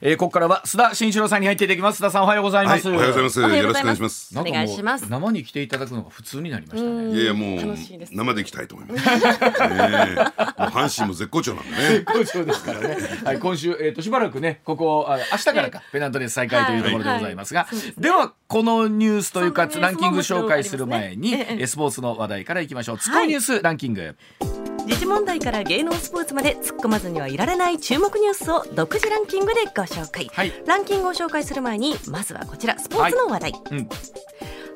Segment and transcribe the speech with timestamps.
[0.00, 2.02] えー、ここからは須田慎一郎さんに入っていただきます。
[2.02, 3.40] 須田さんおはようございます、はい、おはようございます。
[3.40, 4.38] よろしくお願いします。
[4.38, 5.10] お願いします。
[5.10, 7.14] 生に来ていただくのが普通になりましたね。
[7.14, 7.76] いやいやもう
[8.10, 9.24] 生で行きたいと思います、ね、もう
[10.70, 11.76] 阪神も絶好調なんでね。
[11.76, 12.96] 絶好調ですからね。
[13.24, 17.76] はい今週えっ、ー、としばらくねここあ明日からかペナントレース再開というところでございますが、はい。
[17.76, 17.94] はい。
[17.98, 22.98] ではこのニュースというかランキング紹介する前に、ね、スポーツの話題からいきましょう。
[22.98, 24.16] ツコニュースランキング、
[24.88, 33.88] 時事問題から芸能スポーツまで突っ込まずにはいられない注目ニュースを独自ランキングでご紹介、はい、ランキングを紹介する前にまずはこちらスポーツの話題、はいうん、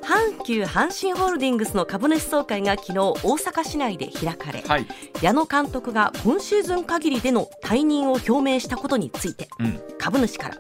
[0.03, 4.87] 阪急阪神ホールディングスの株主総会が昨日大阪市内で開かれ、はい、
[5.23, 10.59] 矢野監督が今シーズン限りでの退任を表明したことについて、うん、株主から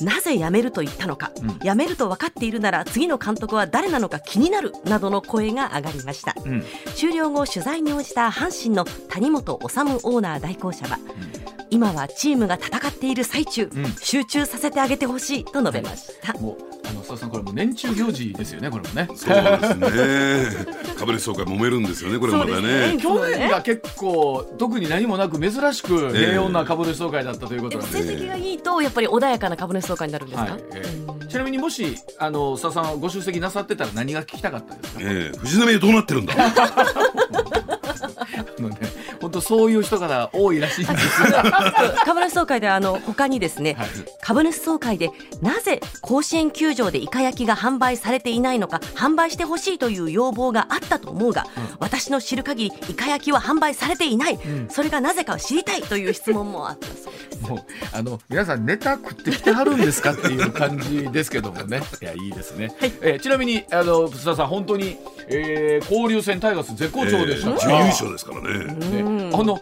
[0.00, 13.68] なぜ辞めると言ったのか、うん、辞めると分かっているなら次の監督は誰なのか気になるなどの声が上がりました、うん、終了後取材に応じた阪神の谷本治オーナー代行者は、うん、今はチームが戦っている最中、
[14.00, 16.56] 集中させてあげてほしいと述べました、もう
[16.88, 19.08] あの佐さんこれも年中行事ですよねこれもね。
[19.16, 19.34] そう
[19.90, 20.94] ですね。
[20.96, 30.62] 株主総会揉めるんですよねこれまだね、ね、去年が結構特に何もなく珍しく平穏な株主総会だったということなんで、成績がいいとやっぱり穏やかな株主総会になるんですか、はい。
[30.74, 36.34] えー、ちなみにもしあの佐々さんご出席なさってたら何が聞きたかったですか、えー、藤波どうなってるんだ？
[38.60, 38.76] のね
[39.34, 41.22] 本当そういう人から多いらしいんです。
[42.04, 43.88] 株主総会であの他にですね、はい、
[44.20, 45.10] 株主総会で
[45.42, 57.58] なぜ甲子園球場でイカ焼きが販売されていないのか販売してほしいという要望があったと思うが、うん、私の知る限りイカ焼きは販売されていない、うん、それがなぜかを知りたいという質問もあったそうですもう
[57.92, 61.82] あの皆さんネタ食ってきてはるんですかっていう感じですけどもね。
[62.00, 64.96] いやいいですね、はい、えー、ちなみにあの須田さん本当に、
[65.28, 68.64] えー、交流戦タイガース絶好調でした、えー、準優勝ですからね。
[68.74, 69.30] ね。
[69.32, 69.60] あの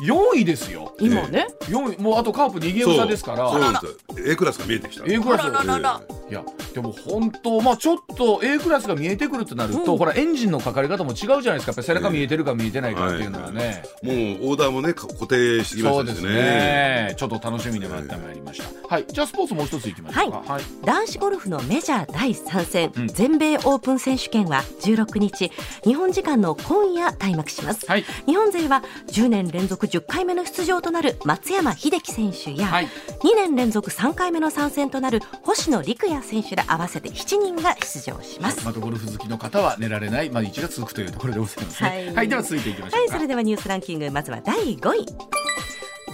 [0.00, 0.94] 4位ですよ。
[1.00, 1.46] 今ね。
[1.62, 2.02] 4位。
[2.02, 3.50] もうあとカープ2ゲーム差ですから。
[3.50, 5.04] そうなんです A クラスが見えてきた。
[5.06, 6.42] A クラスがいや
[6.74, 11.70] でも本当まあちょっと A クラスが見えてくるとなると、うん、ほらエンジンのかかり方も違うじゃないですか。
[11.70, 16.16] やっぱ背中見えてるか見えてないかっていうのはね、はい、もうオーダーもね固定してきましたしね。
[16.16, 19.06] そうですねちょっと楽しみに待ってまいりました、はい。
[19.06, 25.50] じゃあスポーツもう一ついきましょうか、はい、はい、男子ゴルフのメジャー第3戦、うん、全米オープン選手権は16日。
[25.84, 40.30] 日本時間の今夜開幕します、はい、日本勢は10年連続10回目の出場となる松山英樹選手や、はい、2年連続3回目の参戦となる星野陸也選手ら合わせて7人が出場します、またゴルフ好きの方は寝られない。
[40.30, 43.08] 毎日が続くというところでございますね、はい、はい、では続いていきましょうはい。
[43.08, 45.06] それではニュースランキングまずは第5位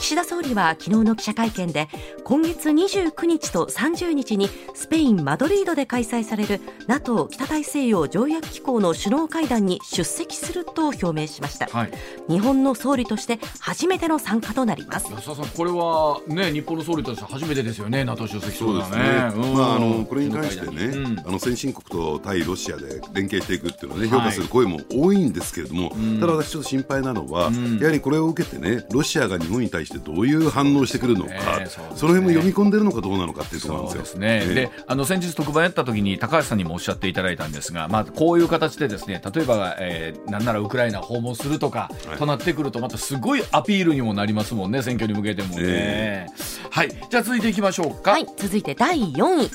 [0.00, 1.88] 岸田総理は昨日の記者会見で
[2.24, 11.92] 今月29日と30日にスペイン・マドリードで開催される NATO= 北大西洋条約機構の首脳会談に出席すると表明しました、はい、
[12.28, 15.12] 日本の総理として初めての参加となります。
[15.12, 18.98] 安田さんこれはね日本の総理として初めてですよね NATO 出席そうですね、
[19.54, 34.20] まああのこれに関してね、うん、あの先進国と対ロシアで連携していくっていうのはね評価する声も多いんですけれども、はい、ただ私ちょっと心配なのは、うん、やはりこれを受けてねロシアが日本に対してしてどういう反応してくるのか、ね、そ、ね、の辺も読み込んでるのかどうなのかっていうところなんですよ。
[34.20, 45.56] ね、であの先日特番やった時に高橋さんにもおっしゃっていただいたんですが、まあ、こういう形でですね例えば、えー、なんならウクライナ訪問するとか、はい、となってくるとまたすごいアピールにもなりますもんね選挙に向けてもね。
[45.60, 48.12] えー、はいじゃあ続いていきましょうか。
[48.12, 49.50] はい続いて第4位。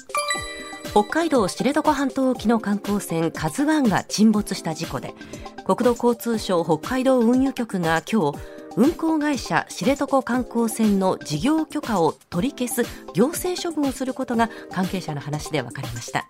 [0.92, 5.14] 北海道知床半島沖の観光船「カズワンが沈没した事故で
[5.66, 8.38] 国土交通省北海道運輸局が今日
[8.78, 16.28] 運航会社知床観光船の事業許可を取り消す行政処分をすることが関係者の話で分かりました。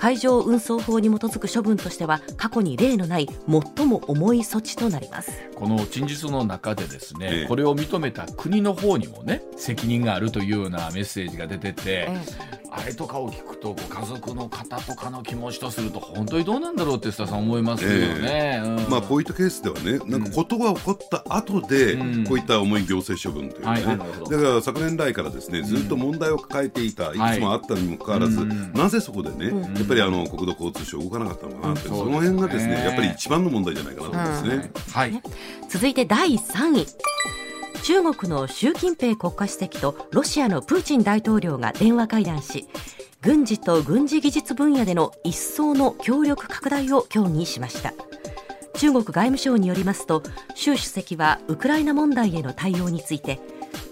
[0.00, 3.28] 海上運送法に基づく処分としては過去に例のない
[3.76, 5.30] 最も重い措置となります。
[5.54, 21.96] この陳述の中でですね、ええ、これを認めた国の方にもね責任があるというようなメッセージが出てて、えあれとかを聞くとご家族の方とかの気持ちとすると本当にどうなんだろうって須田さん思いますよね、えーうん、まあ、こういったケースではねなんかことが起こった後で、
[22.26, 29.50] こういった重い行政処分というね、だから昨年来からですねずっと問題を抱えていた、いくつもあったにもかかわらず、なぜそこでね、
[29.90, 34.70] ぱりあの国土交通省動かなかったのかなって、その辺がですねやっぱり一番の問題じゃないかなと思いますね。
[34.92, 35.22] はい、
[35.68, 36.86] 続いて第3位。
[37.82, 42.68] 中国の習近平国家主席とロシアのプーチン大統領が電話会談し
[43.22, 47.94] 軍事と軍事技術分野での一層の協力拡大を協議しました。
[48.74, 50.22] 中国外務省によりますと
[50.54, 53.40] 習主席はウクライナ問題への対応について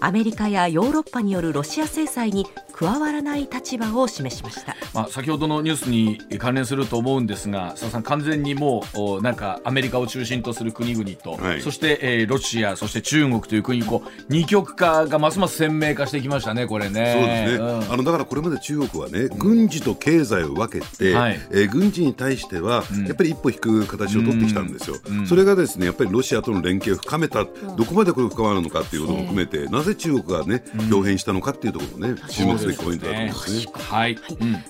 [0.00, 17.14] アメリカやヨーロッパによるロシア制裁に加わらない立場を示しました、まあ、先ほどのニュースに関連すると思うんですが佐さん完全にもうなんかアメリカを中心とする国々と、はい、そして、えー、ロシアそして中国という国こう二極化がますます鮮明化してきましたねこれね。
[17.14, 25.18] そうですね、うん、あのだからこれまで中国はね軍事と経済を分けて、はい、えー、軍事に対してはやっぱり一歩引く形を取ってきたんですよ、うん。
[25.20, 33.72] うん、それがですねやっぱりロシアとの連携を深めた、どこまでこれ深まるのかっていうことも含めて、なぜ中国がね表変したのかっていうところもね注目すべきポイントだと思いますね。
[33.74, 34.18] はい、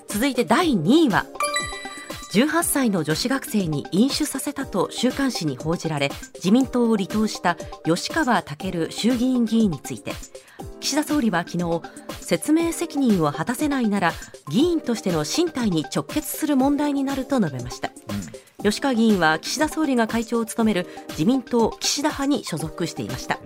[0.07, 1.25] 続いて第2位は
[2.33, 7.55] 18歳の女子学生に飲酒させたと週刊誌に報じられ自民党を離党した
[7.85, 10.13] 吉川赳衆議院議員について。
[10.79, 11.81] 岸田総理は昨日
[12.29, 14.13] 説明責任を果たせないなら
[14.51, 17.89] 議員としての身体に直結する問題になると述べました、
[18.59, 23.39] うん、吉川議員は岸田総理が会長を務める自民党岸田派に所属していました、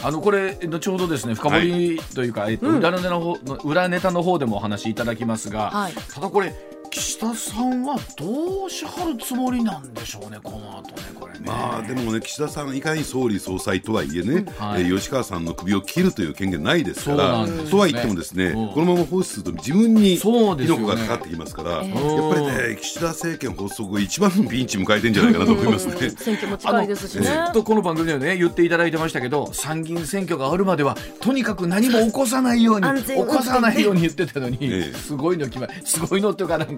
[0.00, 6.52] うん、あのこれ後ほどですね深掘りというか、はい、えっと、裏ネタの方裏ネタの方でもお話しいただきますが、はい、ただこれ
[6.90, 11.40] 岸田さんはどうしはるつもりなんでしょうね、この後ね、これね。
[11.44, 14.44] まあ、でもね、岸田さん、いかに総理総裁とはいえね、うん。
[14.54, 26.10] はい、えー、吉川さんの首を切るという権限ないですから、ね、とは言ってもですね、うん、このまま放出すると自分に火の粉がかかってきますから、ね、やっぱりね、岸田政権発足後、一番のピンチ迎えてんじゃないかなと思いますね。
[26.10, 27.24] 選挙も近いですしね。
[27.24, 36.77] ずっとこの番組ではね、言っていただいてましたけど、参議院選挙があるまでは、とにかく何も起こさないように、起こさないように言ってたのに、すごいの決まり、すごいのっていうか、なん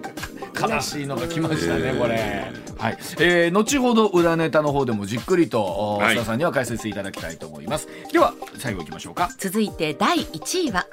[0.59, 2.51] 悲しいのが来ましたね、これ。
[2.77, 7.87] はい、えー、後ほど裏ネタの方でもじっくりと、はい、須田さんには解説いただきたいと思います。
[8.11, 9.29] では、最後いきましょうか。
[9.37, 10.87] 続いて第1位は。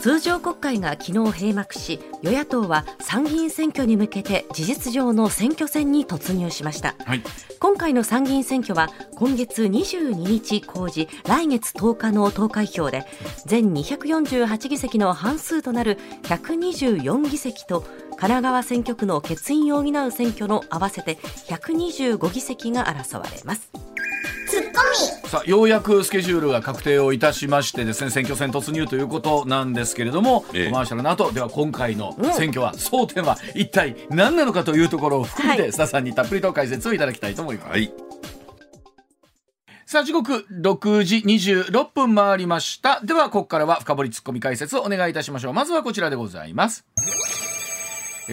[0.00, 7.22] 通常国会が昨日閉幕し与野党は参議院選挙に向けて事実上の選挙戦に突入しました、はい、
[7.58, 13.04] 今回の参議院選挙は今月22日公示来月10日の投開票で
[13.44, 21.16] 全248議席の半数となる124議席と神奈川選挙区の欠員を担う選挙の合わせて
[21.48, 23.70] 125議席が争われます。
[24.50, 24.68] ツッコ
[25.22, 25.28] ミ。
[25.28, 37.70] さあようやくスケジュールが確定をいたしましてですね選挙戦突入ということなんですけれども、ええ、コマーシャルの後では今回の選挙は、うん、争点は一体何なのかというところを含めて、はい、須田さんにたっぷりと解説をいただきたいと思います。
[37.70, 37.92] はい。
[39.86, 43.00] さあ時刻6時26分回りました。
[43.04, 45.52] ではここからは深掘りツッコミ解説をお願いいたしましょう。
[45.52, 46.84] まずはこちらでございます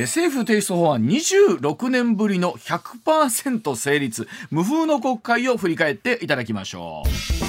[0.02, 4.28] 政府提出法案26年ぶりの100%成立。
[4.52, 7.04] 無風の国会を振り返っていただきましょ
[7.44, 7.47] う。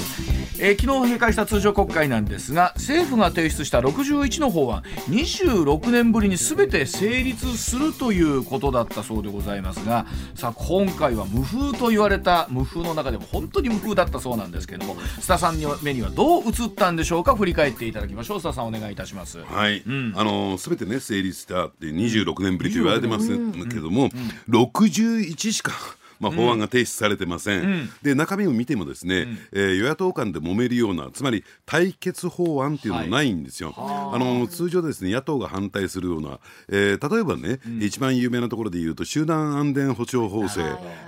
[0.61, 17.37] えー、昨日閉会した通常国会なんですが政府が提出した61の法案26年ぶりに全て成立するということだったそうでございますがさあ今回は無風と言われた無風の中でも本当に無風だったそうなんですけれども須田さんの目にはどう映ったんでしょうか？
[17.37, 18.39] 振り返っていただきましょう。
[18.39, 19.39] 須田さんお願いいたします。
[19.39, 23.35] はい、うん、あの全てね成立したって26年ぶりと言われてますけ
[23.77, 24.11] ども、
[24.49, 25.73] うんうん、61しか
[26.21, 36.39] まあ、法案が提出されてません、うん、で中身を見てもですね、うん、えー、与野党間で揉めるようなつまり対決法案っていうのはないんですよ、はい、あの通常ですね野党が反対するような、
[36.69, 40.61] えー、例えばね、うん、一番有名なところで言うと集団安全保障法制、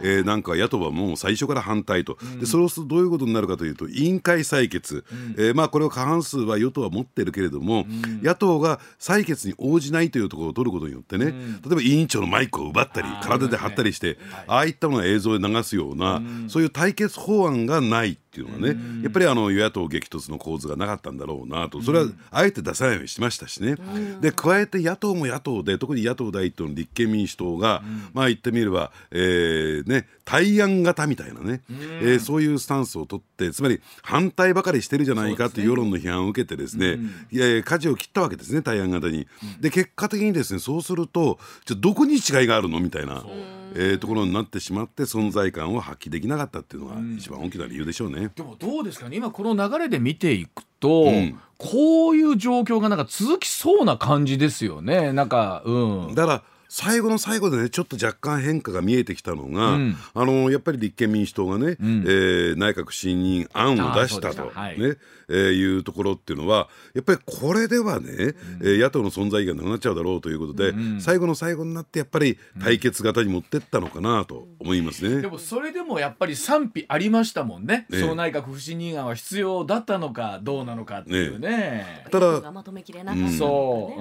[0.02, 7.86] えー、なんか野党はもう最初から反対と、でそうするとどういうことになるかというと委員会採決、うん、えー、まあ、これを過半数は与党は持ってるけれども、
[8.22, 11.32] 野党が採決に応じないというところを取ることによってね、例
[11.72, 23.74] えば委員長のマイクを奪ったり体で張ったりして、ああいったもの映像で流すような、そういう対決法案がないっていうのはね、やっぱりあの与野党激突の構図がなかったんだろうなと、それはあえて出さないようにしましたしね、
[24.20, 36.98] で加えて野党も野党で、特に野党第一党の立憲民主党が、まあ言ってみれば、えーね、対案型みたいなね、えー、そういうスタンスを取って、つまり反対ばかりしてるじゃないかという世論の批判を受けて、ですね、
[37.32, 39.26] えー、舵を切ったわけですね、対案型に。
[39.60, 43.24] で結果的にですねそうすると、じゃどこに違いがあるのみたいな。
[43.72, 48.19] えー、ところになってしまって存在感を発揮できなかったっていうのが一番大きな理由でしょうね。
[48.28, 49.16] でもどうですかね。
[49.16, 55.12] 今この流れで見ていくと、うん、こういう状況がなんか続きそうな感じですよね。
[55.12, 64.96] なんか、うん、だから最後の最後でねちょっと若干変化が見えてきたのが、うん、あのやっぱり立憲民主党がね、うん、えー、内閣不信任案を出したと、はい、ね
[65.30, 78.00] えー、いうところっていうのはやっぱりこれではね、うん、えー、野党の存在がなくなっちゃうだろうということで、うん、最後の最後になってやっぱり対決型に持ってったのかなと思いますね、でもそれでもやっぱり賛否ありましたもんね、ね。
[78.00, 81.48] その内閣不信任案は必要だったのかどうなのかっていうね。
[81.48, 82.06] ね。
[82.10, 83.94] ただ、まとめきれなかった、ね、そ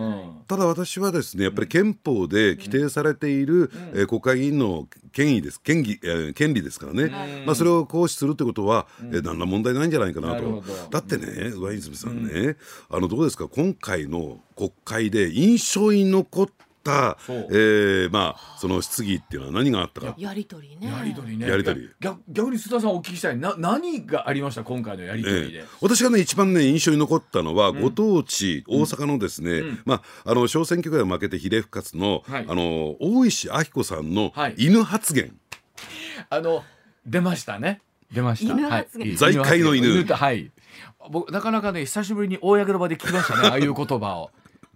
[0.43, 5.59] う、ただ私はですねやっぱり憲法で規定されている、えー、国会議員の権威です。
[5.61, 7.11] 権利、えー、権利ですからね、
[7.45, 10.63] まあ、それを行使するってことは、えー、何ら問題ないんじゃないかなと。
[10.91, 12.57] だってね上泉さんね、
[12.89, 13.47] あのどうですか？
[13.47, 20.15] 今回の国会で印象に残ったた、えー、まあその質疑っていうのは何があったか。
[20.17, 20.87] やり取りね。
[20.91, 21.47] やり取りね。
[21.47, 21.89] やり取り。
[21.99, 23.37] 逆逆に須田さんお聞きしたい。
[23.37, 24.63] な何がありました？
[24.63, 35.33] 今回のやり取りで、えー、私がね一番ね印象に残ったのは、うん、ご当地大阪のですね、うん、まああの小選挙区で負けて比例復活の、はい、あの大石明子さんの犬発言、はい、
[36.29, 36.63] あの
[37.05, 37.81] 出ましたね。
[38.11, 38.55] 出ました。
[38.55, 40.03] はい、財界の犬。
[40.03, 40.51] はい。
[41.11, 44.31] 僕なかなかね久しぶりに公の場で聞きましたねああいう言葉を。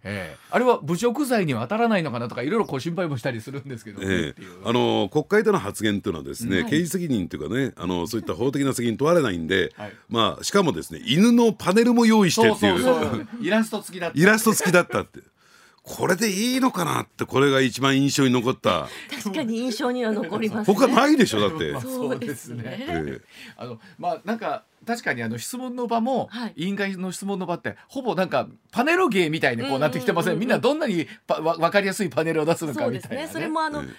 [0.05, 13.27] えー、あれは侮辱罪には当たらないのかなとかいろいろこう心配もしたりするんですけど、えー、あの国会での発言というのはですね、刑事責任というかねあのそういった法的な責任問われないんで、 はい、まあしかもですね犬のパネルも用意してっていう。
[13.41, 14.19] イラスト付きだった。
[14.19, 15.19] イラスト付きだったって
[15.83, 18.87] これでいいのかなってこれが一番印象に残った。
[19.21, 23.21] 確かに印象には残ります、ね、他ないでしょだって、 そうですね、えー、
[23.57, 33.93] あのまあなんか確かにあの質問の場も、はい、委員会の質問の場ってほぼなんかパネル芸みたいにこうなってきてません,、みんなどんなにパわ分かりやすいパネルを出すのかみたいな、ね、それもあの、うん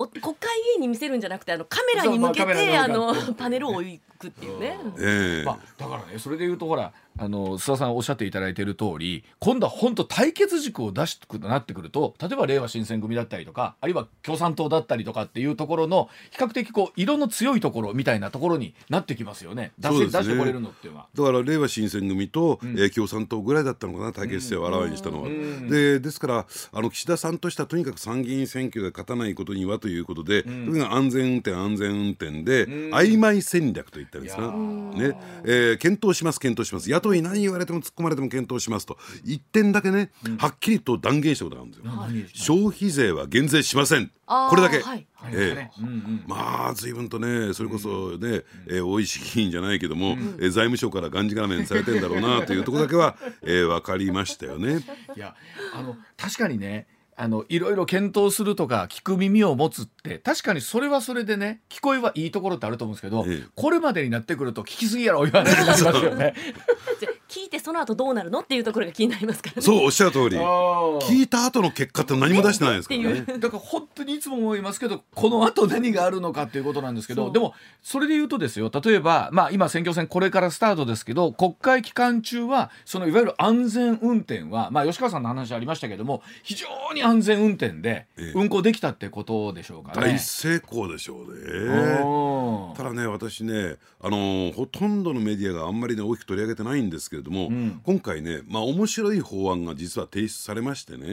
[0.00, 4.78] お国会議員に見せるんじゃなくてあのカメラに向けてあのパネルを置くっていうね。
[4.96, 19.72] えーまあ、だからねそれで言うとほらあの須田さんおっしゃっていただいている通り今度は本当対決軸を出しくなってくると例えばれいわ新選組だったりとかあるいは共産党だったりとかっていうところの比較的こう色の強いところみたいなところになってきますよね。
[19.78, 21.08] 出し、ね、出してこれるのっていうのは。
[21.14, 35.16] だかられいわ新選組と、うん、えー、共産党ぐらいだったのかな対決性をあらわにしたのは、うん、でですからあの岸田さんとしてはとにかく参議院選挙で勝たないことにはということで、うん、安全運転安全運転で、曖昧戦略といったんですか、ね。
[35.44, 36.90] えー、検討します検討します。
[36.90, 38.98] 野党に何言われても突っ込まれても検討しますと。
[39.24, 41.70] 一点だけね、うん、はっきりと断言したことがある
[42.12, 44.10] んですよ、消費税は減税しません。
[44.26, 45.06] これだけ、はい。
[45.32, 54.84] えー、うんうん、まあ随分とねそれこそね、うん、えー、大石議員じゃないけども、うん、えー、財務省からがんじがらめにされてんだろうなというところだけは、えー、分かりましたよね。
[55.16, 55.34] いや
[55.74, 56.86] あの確かにね
[57.20, 66.34] あのいろいろ検討するとか聞く耳を持つって確かにそれはそれでね聞こえはいいところってあると思うんですけど、ええ、これまでになってくると聞きすぎやろ言われますよね。
[67.28, 70.36] 聞いてその後どうなるのっていうところが気になりますから、ね、そうおっしゃる通り。
[70.36, 73.24] 聞いた後の結果って何も出してないですからね。
[73.38, 78.70] だから本当にいつも思いますけどこの後何があるのかっていうことなんですけどでもそれで言うとですよ。
[78.72, 92.74] 例えばまあ今選挙戦これからスタートですけど国会期間中はそのいわゆる安全運転はまあ吉川さんの話ありましたけども非常に安全運転で運行できたってことでしょうかね、大成功でしょうね。
[92.76, 101.06] ただね私ねあのほとんどのメディアがあんまりね大きく取り上げてないんですけれども、うん、今回ね、まあ、面白い法案が実は提出されましてね、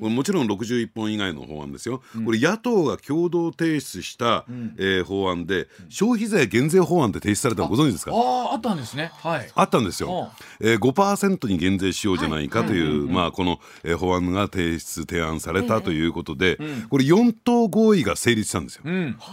[0.00, 8.12] うん、もちろん61本以外の法案ですよ、うん、これ野党が共同提出した、うん、えー、法案で消費税減税法案って提出されたのご存知ですか？
[8.14, 16.58] ああったんですね、はい、あったんですよ、えー、5%に減税しようじゃないかという、はい、まあ、この、えー、法案が提出提案されたということで、
[16.90, 18.82] これ4党合意が成立したんですよ、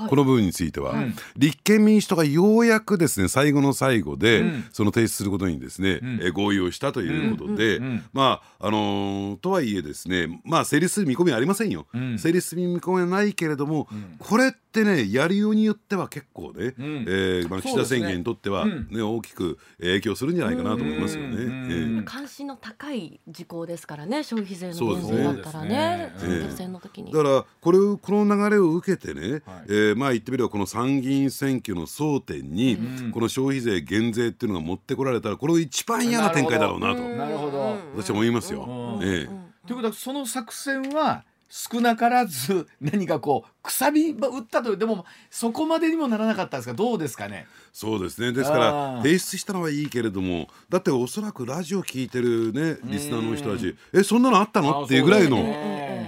[0.10, 0.96] この部分については、
[1.38, 7.80] 立憲民主党がようやくですね最後の最後で、その提出することにですね、え合意をしたということで、
[8.12, 13.88] まああのー、とはいえですねまあ成立する見込みはありませんよ、成立する見込みはないけれども、
[14.20, 21.36] これってねやりようによっては結構ね、うん、えー、まあ、岸田宣言にとってはね、ね大きく影響するんじゃないかなと思いますよね。
[21.36, 27.12] えー、関心の高い事項ですからね消費税の減税だったらね選挙戦の時に。
[27.12, 32.78] だからこれこの流れを受けてね、はい、えー、まあ言ってみればこの参議院選挙の争点に、
[33.14, 37.02] この消費税減税っていうのが持ってこられたらこれ一番嫌な展開だろうなと。
[37.02, 37.78] なるほど。
[37.96, 39.00] 私は思いますよ。
[39.02, 39.44] ええ。
[39.68, 41.24] ということはその作戦は
[41.56, 46.74] 少なからず何かこうくさび打ったとでもそこまでにもならなかったんですか？
[46.74, 47.46] どうですかね？
[47.72, 48.32] そうですね。
[48.32, 54.86] ですから提出したのはいいけれどもだっておそらくラジオ聞いてるねリスナーの人たちえそんなのあったの？
[54.86, 55.38] っていうぐらいの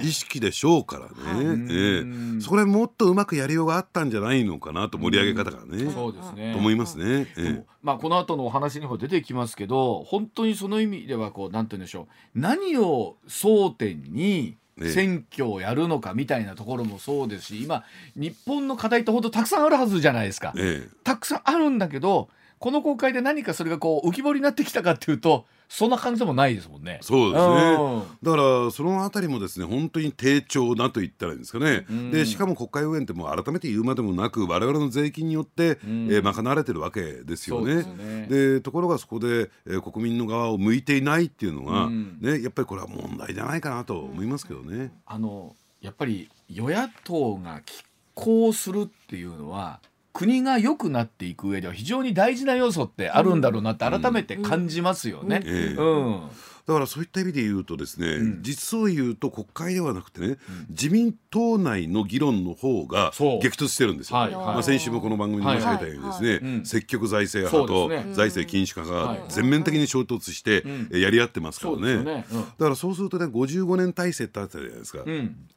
[0.02, 2.04] 意識でしょうからね、え
[2.38, 6.54] え、それもっとうまくやりようがあったんじゃないのかなと盛り上げ方がねそうですね。
[6.54, 12.40] と思いますね、ええ、まあこの後のお話にも出てきますけど本当にその意味ではこうなんて言うんでしょう。
[12.40, 17.84] 何を争点に選挙をやるのかみたいなところもそうですし今
[18.16, 22.30] 日本の課題って本当たくさんあるはずじゃないですか、ええ、たくさんあるんだけど
[22.60, 27.00] この国会で何かそれがこう浮き彫りになってきたかっていうとそんな感じでもないですもんね。
[27.02, 28.06] そうですね。
[28.24, 31.86] だからそのあたりもですね本当に低調なと言ったらいいんですかね。
[32.12, 37.84] でしかも国会運営ってもう改めて言うまでもなく我々の税金によって、えー、賄われてるわけですよね。
[38.30, 44.92] で、ね、ところがそこで、えー、国民の側を向いていないっていうのが、ねやっぱりこれは問題じゃないかなと思いますけどね。
[45.06, 49.80] あのやっぱり与野党が拮抗するっていうのは
[50.16, 55.42] 国が良くなっていく上では非常に大事な要素ってあるんだろうなって改めて感じますよね。
[55.46, 56.22] うん
[56.68, 60.38] だからそういった意味で言うとですね、うん、実を言うと国会ではなくてね、うん、
[60.70, 64.18] 自民党内の議論の方が激突してるんですよ。
[64.18, 64.32] はい。
[64.32, 66.56] まあ、先週もこの番組に申し上げたようにですね、はい。
[66.58, 72.04] はい、積極財政派と財政禁止派が全面的に衝突してやり合ってますからね。
[72.04, 72.26] ね。
[72.32, 75.04] だからそうするとね55年体制ってあったじゃないですか、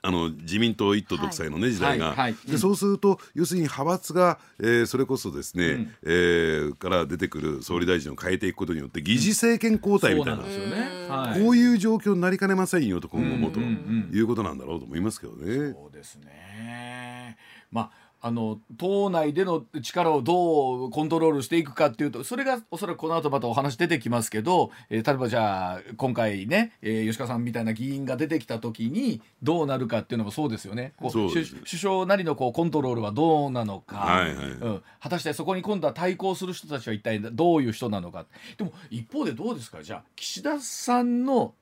[0.02, 2.14] あの自民党一党独裁のね時代が。
[2.46, 10.42] でそうすると要するに派閥が、えー、それこそですね、うん、えー、から出てくる総理大臣を変えていくことによって議事政権交代みたいな。
[10.42, 15.72] そうなんですよねこういう状況になりかねませんよと今後もということなんだろうと思いますけどね。
[15.72, 17.36] そうですね。
[17.70, 30.94] まああの党内での力をどうコントロールしていくかっていうとそれがおそらくこの後またお話出てきますけど、えー、例えばじゃあ今回ね、えー、吉川さんみたいな議員が出てきた時にどうなるかっていうのもそうですよね。
[30.96, 38.26] こう首相なりのこうコントロールはどうなのか、はいはい、うん、果たしてそこに今度は対抗する人たちは一体どういう人なのか。
[38.56, 39.82] でも一方でどうですか？
[39.82, 41.54] じゃあ岸田さんの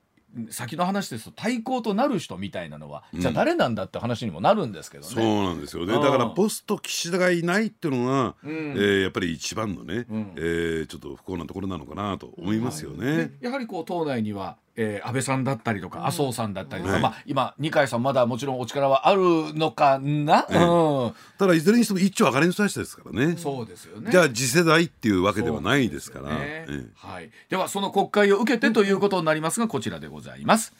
[0.49, 5.13] 先の話ですと対抗となる人みたいなのは、じゃあ誰なんだって話にもなるんですけどね。
[5.13, 5.93] そうなんですよね。
[5.93, 13.17] だからポスト岸田がいないっていうのが、うん、えー、やっぱり一番のね、うん、えー、ちょっと不幸なところなのかなと思いますよね。
[13.17, 19.21] はい、やはりこう党内にはえー、安倍さんだったりとか、麻生さんだったりとか、まあ、今二階さんまだもちろんお力はある
[19.55, 23.35] のかな、うん、ただいずれにしても一丁上がりの人たちですからね。
[23.37, 24.11] そうですよね。
[24.11, 26.67] じゃあ次世代っていうわけではないですから、ね。
[26.95, 30.73] はい、ではその国会を受けてということになりますがこちらでございます。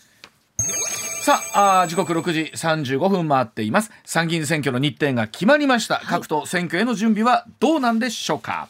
[1.21, 3.91] さああ時刻6時35分回っています。
[4.05, 8.69] 参議院選挙の日程が決まりました、はい、各党選挙への準備はどうなんでしょうか？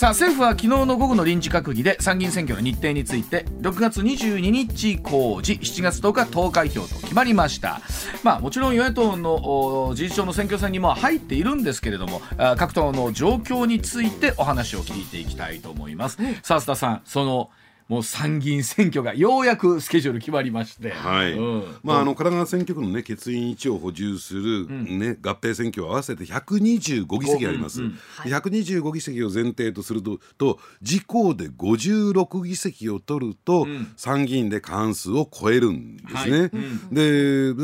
[0.00, 7.82] さあ政府は昨日の午後の臨時閣議で参議院選挙の日程について6月22日公示7月10日投開票と決まりました。
[8.22, 12.22] まあもちろん与野党の事実上の選挙戦にも入っているんですけれども
[12.56, 17.50] 各党の状況についてお話を聞いていきたいと思います、さあ須田さんその
[17.90, 36.40] もう参議院選挙がようやくスケジュール決まりまして、はい、うん、まあ、あの神奈川選挙区の、ね、欠員1を補充する、ね、合併選挙を合わせて125議席あります、うんうんはい、125議席を前提とするとと自公で56議席を取ると、うん、参議院で過半数を超えるんですね。
[36.42, 36.50] はい、
[36.92, 37.54] で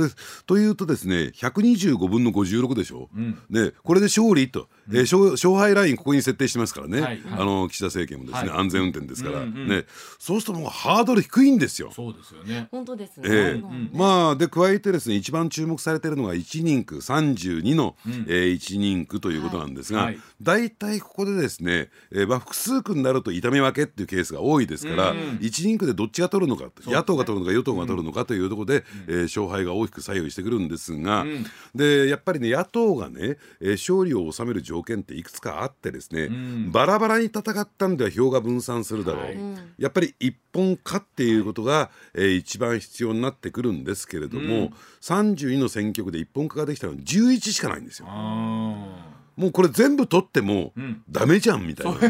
[0.45, 9.85] というとですね125分の56でしょ、うん、でこれで勝利と、えー、勝勝敗ラインここに設定してますからね、はい、あの岸田政権もですね、安全運転ですから、ね。
[10.19, 11.91] そうするともうハードル低いんですよ。
[11.93, 12.69] そうですよね。
[12.71, 13.29] 本当ですね。
[13.29, 39.37] えー、まあで加えてですね一番注目されているのが1人区32の、うん、えー、1人区ということなんですが、はい、大体ここでですね、えー、まあ複数区になると痛み分けっていうケースが多いですから、うん、1人区でどっちが取るのか、ね、野党が取るのか与党が取るのかというところで、うん、えー、勝敗が大きく左右してくるんですが、うん、でやっぱりね野党がね、えー、勝利を収める条件っていくつかあってですね、うん、バラバラに戦ったんでは票が分散するだろう、はい、
[39.79, 48.07] やっぱり一本化っていうことが、えー、一番必要になってくるんですけれども、うん、32の選挙区で一本化ができたのは11しかないんですよ。
[48.07, 50.73] もうこれ全部取っても
[51.11, 52.01] ダメじゃんみたいな。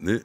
[0.00, 0.22] ね。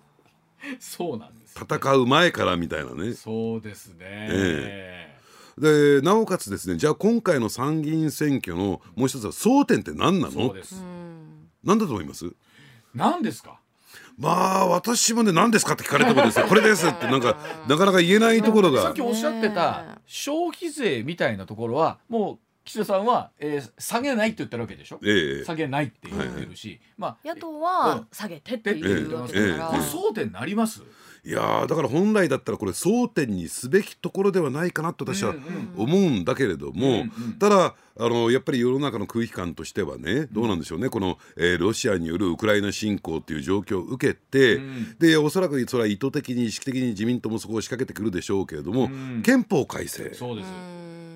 [0.79, 3.13] そうなんです、ね、戦う前からみたいなね。
[3.13, 3.97] そうですね。
[4.01, 10.53] えー、でなおかつですねじゃあ今回の参議院選挙のもう一つは争点って何なの？
[11.65, 12.31] 何だと思います？
[12.93, 13.59] 何ですか？
[14.17, 18.83] まあ私もね何ですかって聞かれてもですね これですってなんかなかなか言えないところが。
[18.83, 30.81] さっきおっしゃってた消費税みたいなところはもう岸田さんは、えー、下げないって言ってるわけでしょ、えー、下げないって言ってるし、はい、まあ野党は下げてって言ってますから、えー、これ争点なります？
[31.23, 35.33] いやだから本来だったらこれ争点にすべきところではないかなと私は
[35.75, 37.05] 思うんだけれども、
[37.39, 50.13] ただあのやっぱり世の中の空気感としてはねどうなんでしょうね、この、えー、ロシアによるウクライナ侵攻という状況を受けて、うん、でおそらくそれは意図的に意識的に自民党もそこを仕掛けてくるでしょうけれども、うん、憲法改正。
[50.13, 50.47] そうです。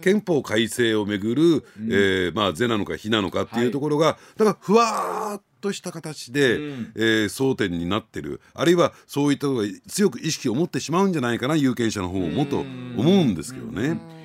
[0.02, 8.40] 憲法改正をめぐる、うん、えー、まあ、是なのか非なのかっていうところが、はい、だからふわーっとした形で、うん、えー、争点になってる。
[8.54, 12.66] あるいはそういったことが強く意識を持ってしまうんじゃないかな有権者の方もと思
[12.98, 14.19] うんですけどね。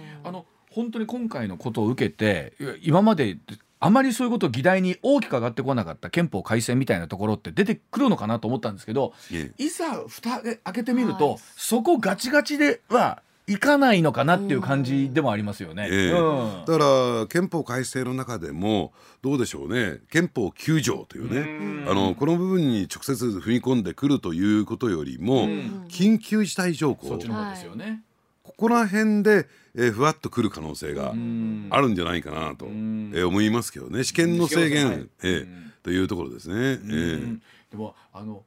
[0.75, 3.39] 本当に今回のことを受けて今まで
[3.81, 9.13] あまりそういうことを議題に大きく上がってこなかった憲法改正みたいなところって出てくるのかなと思ったんですけど、
[9.59, 19.99] いざ蓋開けてみると、はい、そこガチガチではいかないのかなっていう感じでもありますよね、えーうん、だから憲法改正の中でもどうでしょうね。
[20.11, 25.47] 憲法9条というねあのこの部分に直接踏み込んでくるということよりも
[25.89, 28.14] 緊急事態条項、そっちの方ですよね、こ
[28.57, 34.05] こら辺で、えー、ふわっとくる可能性があるんじゃないかなと、えー、思いますけどね。
[34.05, 35.47] 試験の制限、えー、
[35.83, 36.55] というところですね。
[36.55, 37.41] えー、
[37.71, 38.45] でもあの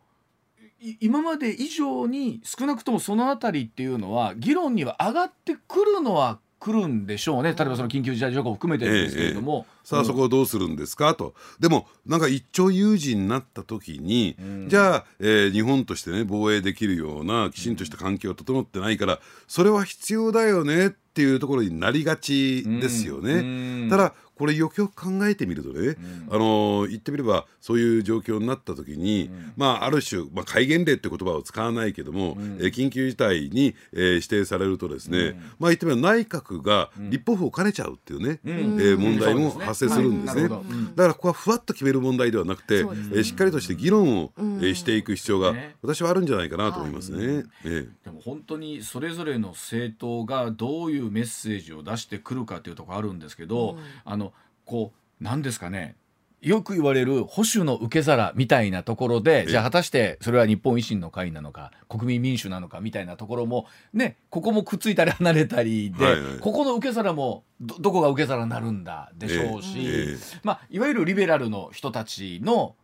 [1.00, 7.54] 今まで以上に少なくともそのあたりっていうのは議論には上がってくるのは来るんでしょうね。
[7.58, 11.14] 例えばその緊急事態条項を含めてですけれども、ええ、さあそこをどうするんですか？
[11.14, 11.36] と。
[11.60, 23.34] でもなんか一朝有事になった時に、うん、じゃあ、えー、日本としてね防衛できるようなきちんとした環境が整ってないからそれは必要だよねっていうところになりがちですよね。
[23.34, 23.38] う
[23.86, 40.50] ん、ただこれよくよく考えてみるとね、うん、あの言ってみればそういう状況になった時に、うん、まあある種、まあ、戒厳令って言葉を使わないけども、うん、え緊急事態に、えー、指定されるとですね、うん、まあ言ってみれば内閣が立法府を兼ねちゃうっていうね、うん、えー、問題も発生するんですね、はい、
[40.96, 54.27] だからここはふわっと決める問題ではなくて、ね、えー、しっかりとして議論を、えー、していく必要が、私はあるんじゃないかなと思いますね、はい、えー、でも本当にそれぞれの政党がどういうメッセージを出してくるかというところあるんですけど、あの
[54.68, 55.96] こう何ですかね。
[56.40, 72.76] よく言われる保守の受け皿みたいなところでじゃあ果たしてそれは日本維新の会なのか国民民主なのかみたいなところもねここもくっついたり離れたりで、はいはい、ここの受け皿もどこが受け皿になるんだでしょうし、まあ、いわゆるリベラルの人たちの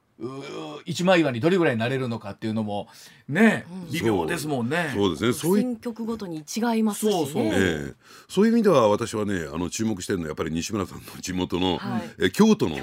[0.86, 2.88] 一枚岩にどれぐらいなれるのかっていうのも
[3.28, 4.92] ね微妙ですもんね。
[4.94, 5.34] そうですね。
[5.34, 7.12] そういう選挙区ごとに違いますしね。
[7.12, 7.96] そうそう,、えー、
[8.28, 12.76] そういう意味では私はねあの注目してるのはやっぱり西村さんの地元の、はい、え京都の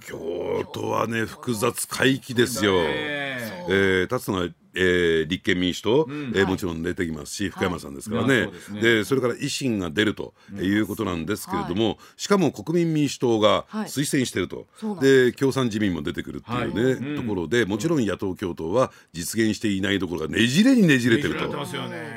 [0.00, 2.74] 京都はね複雑回帰ですよ。
[2.76, 8.42] えー、立つのはえー、立憲民主党、うん、えー、もちろん出てきますし、福山さんですからね。
[8.42, 21.48] はい、で、ね、それから維新が出るということなんですけれども、はい、しかも国民民主党が推薦してると、はい、で共産自民も出てくるっていうね、ところでもちろん野党共闘は実現していないところがねじれにねじれてると。
[21.48, 21.56] ね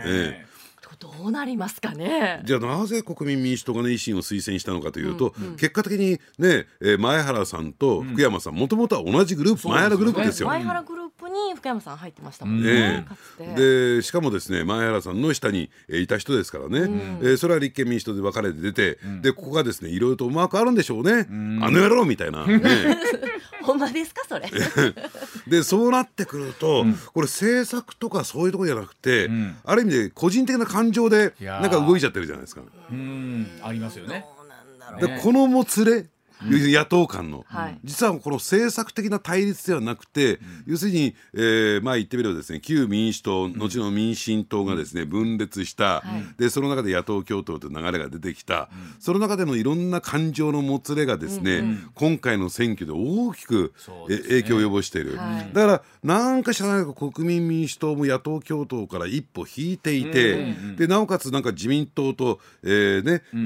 [0.06, 0.49] えー
[1.00, 2.42] どうなりますかね？
[2.44, 10.50] じゃあなぜ国民民主党が、ね、維新を推薦したのかというと、うんうん、結果的にね、えー、前原さんと福山さんもともとは同じグループ、前原グループですよ。
[10.50, 13.06] 前原グループに福山さん入ってましたもんね。
[13.40, 22.46] ねでしかもですね前原さんの下に、えー、いた人ですからね、うん、えー、それは立憲民主党で分かれて出て、うん、でここがですねいろいろとうまくあるんでしょうね、うん、あの野郎みたいな。
[22.46, 22.60] ね
[23.70, 24.50] ほんまですかそれ？
[25.48, 32.62] でそうなってくると、うん、これ政策とかそういうところじゃなくて、うん、ある意味で個人的な感情でなんか動いちゃってるじゃないですか。
[32.92, 33.60] うん。
[33.62, 34.26] ありますよね。
[35.00, 36.08] でこのもつれ
[36.42, 46.04] 野党間の、はい、実はこの政策的な対立ではなくて、うん、要するに、えー、まあ言ってみればですね旧民主党後の民進党がですね分裂した、
[46.38, 51.64] でその中で野党共闘という流れが出てきた、その中でのいろんな感情のもつれがですね、
[51.96, 53.74] 今回の選挙で大きく、
[54.08, 63.38] ね、影響を及ぼしている、はい、だからなんか知らないか国民民主党も野党共闘から一歩引いていて、でなおかつなんか自民党と、えーねえ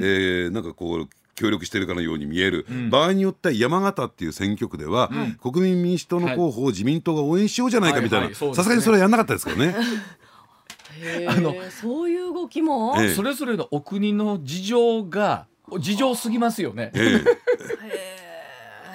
[0.47, 8.35] ー、なんかこう協力しているかのように見える、うん、場合によっては山形っていう選挙区では、うん、国民民主党の候補を自民党が応援しようじゃないかみたいな。
[8.35, 9.75] さすがにそれはやんなかったですからね。
[11.27, 15.47] あのそういう動きも、ええ、それぞれのお国の事情が
[15.79, 16.91] 事情すぎますよね。
[16.93, 17.23] え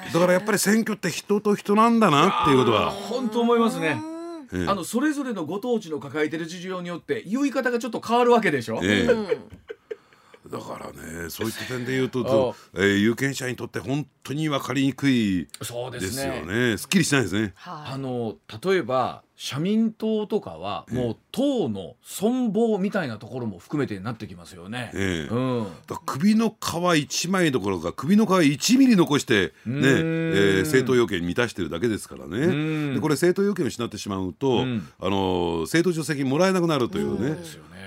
[0.09, 2.91] え、だからやっぱり選挙って人と人なんだなっていうことは。
[2.93, 4.01] 本当思いますね。
[4.67, 8.81] あのそれぞれのご当地の抱えてる事情によって言い方がちょっと変わるわけでしょ？
[8.83, 9.39] ええ
[10.51, 16.01] だからねそういった点で言うと、 えー、有権者にとって本当に分かりにくいですよね。
[16.01, 16.79] すね。
[16.79, 17.55] すっきりしないですね。
[17.65, 24.91] あの例えば社民党とかはもう党の存亡みたいなところも含めてなってきますよね。
[24.95, 25.33] ええ。
[25.33, 25.67] うん、
[26.05, 32.95] 首の皮一枚どころか首の皮1ミリ残してね、えー、政党要件満たしてるだけですからね。
[32.95, 34.63] でこれ政党要件を失ってしまうと、
[34.99, 37.39] あの政党助成金もらえなくなるというね。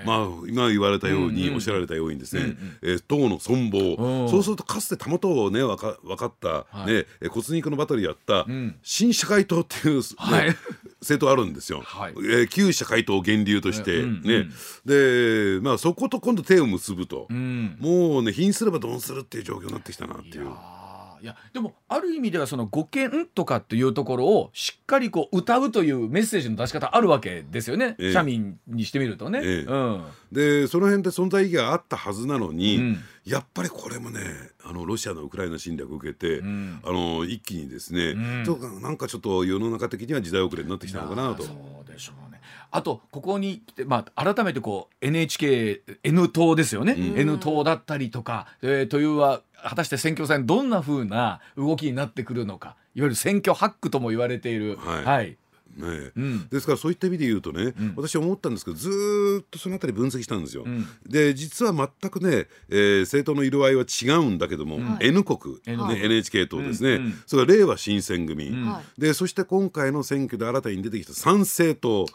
[0.04, 8.46] まあ、今言われたように、おっしゃられたようにですね、え党の存亡、そうするとかつてたもとをね分か分かった、ね骨肉のバトルやった、
[8.82, 10.56] 新社会党っていう、ね
[11.02, 12.12] 政党あるんですよ、はい。
[12.12, 14.02] えー、旧社会党源流として。
[14.02, 14.48] ね、
[14.86, 20.44] でまあそこと今度手を結ぶと、もうね貧すればどうするっていう状況になってきたなっていう。
[20.44, 20.81] い
[21.24, 29.40] やでもある意味ではその語源とかっていうところをしっかりこう歌うというメッセージの出し方あるわけですよね、えー、社民にしてみるとね。
[29.42, 34.20] えー、うん、でその辺で存在意義があったはずなのに、うん、やっぱりこれもね
[34.64, 41.44] あのロシアのウクライナ侵略を受けて、うん、あの一気にですね、うん、となんかちょっと世の中的には時代遅れになってきたのかなと。
[41.44, 41.52] そ
[41.84, 42.40] うでしょうね。
[42.72, 54.76] あとここに来て、まあ、改めてこう NHKN 党ですよね、うん、N 党だったりとか、えー、というは果たして選挙戦どんなふうな動きになってくるのかいわゆる選挙ハックとも言われている。
[54.76, 55.36] はい、はい
[55.76, 60.64] ね、うん、ですからそういった意味で言うとね、うん、私は思ったんですけどずっとそのあたり分析したんですよ。
[60.64, 68.54] うん、で実は全くね、えー、政党の色合いは違うんだけども、N 国、ね、NHK 党ですね、それから令和新選組、
[68.98, 72.06] でそして今回の選挙で新たに出てきた参政党、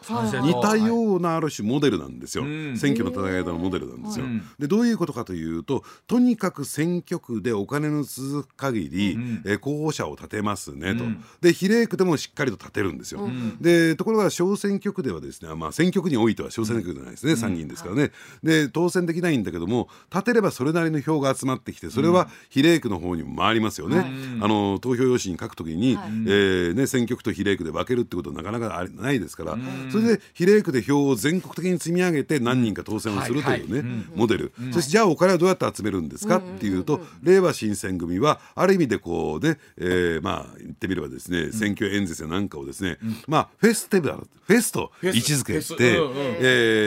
[0.42, 2.44] 似たようなある種モデルなんですよ、
[2.76, 4.26] 選挙の戦い方のモデルなんですよ。
[4.58, 11.04] でどういうことかというととにかく選挙区でお金の続く限り、うん、えー、候補者を立てますねと、
[11.40, 13.28] で比例区でもしっかりと立てるんですよ。
[13.60, 18.10] でところが小選挙区ではですね、まあ、選挙区においては小選挙区じゃないですね、参議院ですからね、
[18.42, 24.04] で当選できないんだけども立てればそれなりの票が集まってきてそれは比例区の方にも回りますよね、
[24.40, 29.58] あの投票用紙に書くときに、はい、えー、ね、選挙区と比例区で分けるってことはなかなかないですから、
[29.90, 46.42] それで比例区で票を全国的に積み上げて何人か当選をするというね、モデル、そしてじゃあお金はどうやって集めるんですかっていうと、令和新選組はある意味でこうね、えー、まあ言ってみればですね、選挙演説やなんかをですね、まあフェスティバルフェスと位置づけて、うんうん、え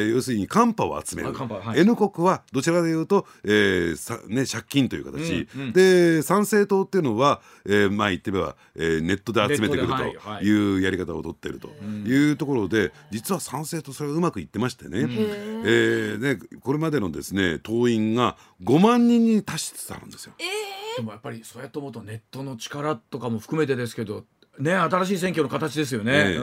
[0.07, 11.69] ー、要するにカンパを集める、はい、N 国はどちらかというと、えーさね、借金という形、うんうん、で参政党っていうのは、えー、まあ言ってみれば、えー、ネットで集めてくるというやり方を取っていると。
[11.71, 20.33] いうところで、実は参政党それがうまくいってましてね,、えー、ねこれまでのですね党員が5万人に達しつつあるんですよ。
[20.39, 24.25] えー、でもやっぱりそうやって思うとネットの力とかも含めてですけど
[24.61, 26.37] ね新しい選挙の形ですよね。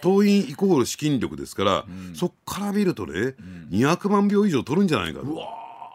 [0.00, 5.26] 党員イコール資金力ですから、うん、そこから見るとね、うん、200万票以上取るんじゃないかと。
[5.26, 5.46] うわ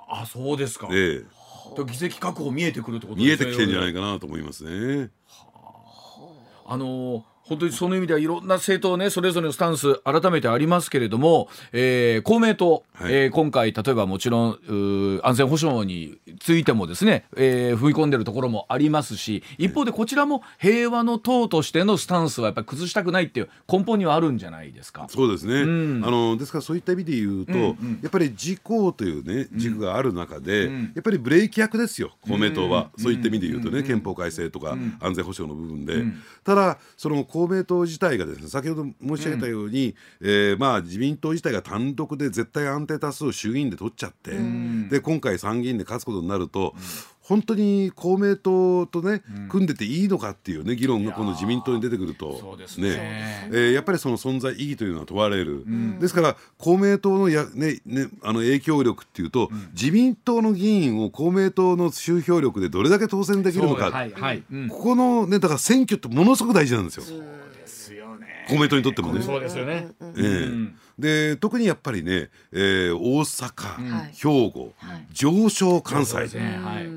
[0.09, 0.89] あそうですか。
[0.91, 5.09] ええ、議席確保見えてくるってこと見えてきてんじゃないかなと思いますね。
[5.25, 25.07] はあ、あのー本当にその意味ではいろんな政党ねそれぞれのスタンス改めてありますけれども、えー、公明党、はい、えー、今回例えばもちろん安全保障についてもですね、えー、踏み込んでるところもありますし一方でこちらも平和の党としてのスタンスはやっぱり崩したくないっていう根本にはあるんじゃないですか。
[25.09, 36.03] そうですね、うん、あのですからそういった意味で言うと、うんうん、やっぱり自公というね軸がある中で、うん、やっぱりブレーキ役ですよ公明党は、うん、そういった意味で言うとね、憲法改正とか安全保障の部分で。
[36.43, 46.75] ただその公明党自体がですね先ほど申し上げたように、うん、えー、まあ、自民党自体が単独で絶対安定多数を衆議院で取っちゃって、うん、で今回参議院で勝つことになると、
[47.23, 52.57] 本当に公明党とね、うん、組んでていいのかっていうね議論がこの自民党に出てくると。
[52.77, 52.83] ね。
[52.83, 67.03] ね、えー、やっぱりその存在意義というのは問われる、うん、ですから公明党のや、ねね、あの影響力っていうと、うん、自民党の議員を公明党の集票力でどれだけ当選できるのか、はいはい、ここのねだから選挙ってものすごく大事なんですよ。
[67.03, 67.23] そう
[67.55, 68.45] ですよね。
[68.49, 69.21] 公明党にとってもね。
[69.21, 74.73] そうですよね、えーで特にやっぱりね、えー、大阪、兵庫、
[75.11, 76.29] 上昇関西、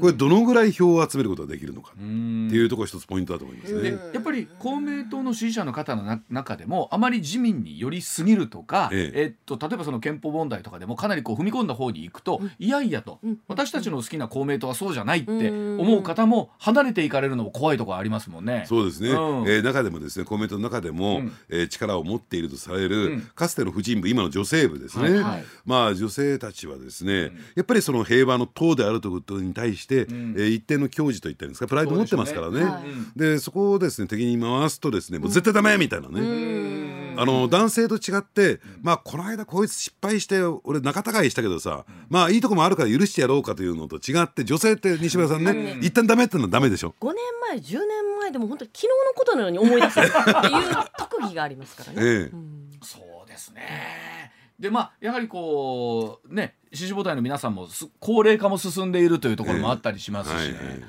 [0.00, 1.92] これどのぐらい票を集めることができるのか。
[1.92, 3.98] っていうところ一つポイントだと思いますね。
[4.12, 9.26] やっぱり公明党の支持者の方の中でもあまり自民に寄りすぎるとか、ええ。
[9.26, 18.64] っと例えばその憲法問題とかでもかなりこう踏み込んだ方に行くと、いやいやと、私たちの好きな公明党はそうじゃないって思う方も離れていかれるのも怖いところありますもんね。
[18.68, 19.16] そうですね、うん、
[19.48, 31.66] えー、中でもですね公明党の中でも、うん、えー、力を持っているとされる、かつての婦人部今の女性部ですね、はいはい、まあ女性たちはですね、うん、やっぱりその平和の党であるということに対して、うん、えー、一定の矜持といったんですか？
[31.66, 32.60] プライド持ってますからね。
[33.14, 37.16] で、ねはい、そこをですね敵に回すとですねもう絶対ダメみたいなね。
[37.18, 47.16] あの男性と違って、まあこの間こいつ失敗して俺仲違いしたけどさ、まあいいとこもあるから許してやろうかというのと違って女性って西村さんね、一旦ダメってのはダメでしょ？5年
[47.48, 49.98] 前10年前でも本当に昨日のことのように思い出す。
[49.98, 50.12] っていう
[50.98, 51.96] 特技がありますからね。
[52.02, 52.16] ええ。
[52.30, 53.02] うん、そう
[53.36, 57.68] ですねでまあやはりこうね支持母体の皆さんも
[58.00, 60.38] 高齢化も進んでいるというところもあったりしますしね。
[60.40, 60.82] えーはいはい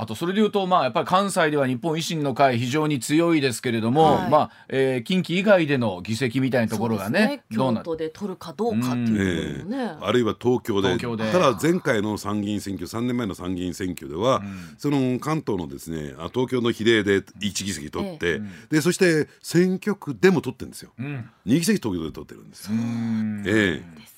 [0.00, 7.42] あとそれでいうと、まあ、やっぱり関西では日本維新の会非常に強いですけれども、はい、まあえー、近畿以外での議席みたいなところがねね。
[7.50, 10.96] 京都で取るかどうかっていうところね、あるいは東京で
[11.30, 22.72] ただ前回の参議院選挙3年前の参議院選挙では、うん、その関東のですね東京の比例で1議席取って、ええ、でそして選挙区でも取ってるんですよ、うん、2議席東京で取ってるんですよ。
[23.46, 24.10] ええ。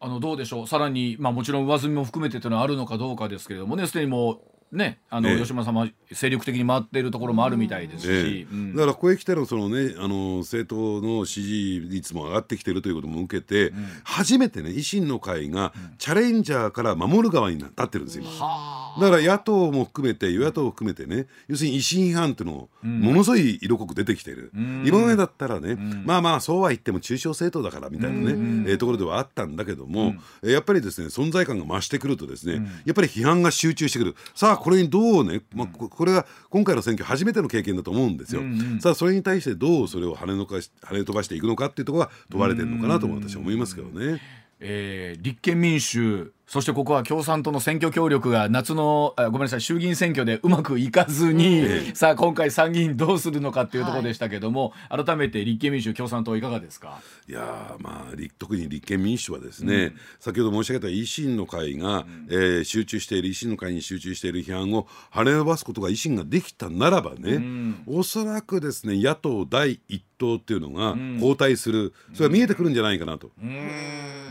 [0.00, 0.66] あのどうでしょう。
[0.66, 4.40] さらに、まあ、もちろん上積みも含めてというのはあるのかどうかですけれどもねすでにもう
[4.72, 18.76] ね、あの、吉村さんも精力的に回っているところもあるみたいですし、だからここへ来てのそのねあの政党の支持率も上がってきているということも受けて、うん、初めてね維新の会がチャレンジャーから守る側になってるんですよ今。
[19.00, 34.16] だから野党も含めて与野党を含めてね要するに維新批判っていうのものすごい色濃く出てきてる、うん、今までだったらね、うん、まあまあそうは言っても中小政党だからみたいなね、うん、えー、ところではあったんだけども、うん、やっぱりですね存在感が増してくるとですね、やっぱり批判が集中してくる。
[34.34, 38.42] さあこれにどうね、まあ、これが今回の選挙初めての経験だと思うんですよ、
[38.80, 44.20] さあそれに対してどうそれを跳ねのかし跳ね飛ばしていくのかっていうところが問われてるのかなと私は思いますけどね。
[44.58, 57.00] えー、立憲民主そしてここは共産党の選挙協力が夏のごめんなさい衆議院選挙でうまくいかずに、さあ今回参議院どうするのかっていうところでしたけども、はい、改めて立憲民主共産党いかがですか？
[57.28, 73.30] いやまあ特に立憲民主はですね、うん、先ほど申し上げた維新の会が、うん、えー、集中している維新の会に集中している批判を跳ね伸ばすことが維新ができたならばね、うん、おそらくですね野党第一党っていうのが交代する、それが見えてくるんじゃないかなと。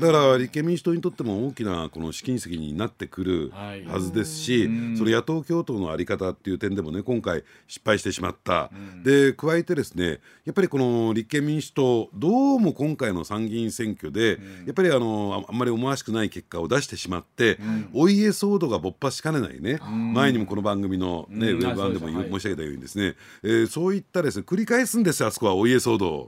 [0.01, 8.69] だから立憲民主党にとっても大きなこの試金石になってくるはずですし、その野党共闘の在り方っていう点でもね今回失敗してしまった、
[9.03, 17.59] で加えてですねやっぱりこの立憲民主党どうも今回の参議院選挙で、やっぱりあのあんまり思わしくない結果を出してしまって、
[17.93, 19.79] お家騒動が勃発しかねないね、
[20.13, 26.27] 前にもこの番組の、ねウェブ版でも申し上げたようにですね、えー、そういったですね繰り返すんですよあそこはお家騒動。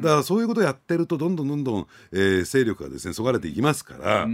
[0.00, 4.26] だからそういうことをやってるとどんどんどんどん、えー、勢力がですねそがれていきますから、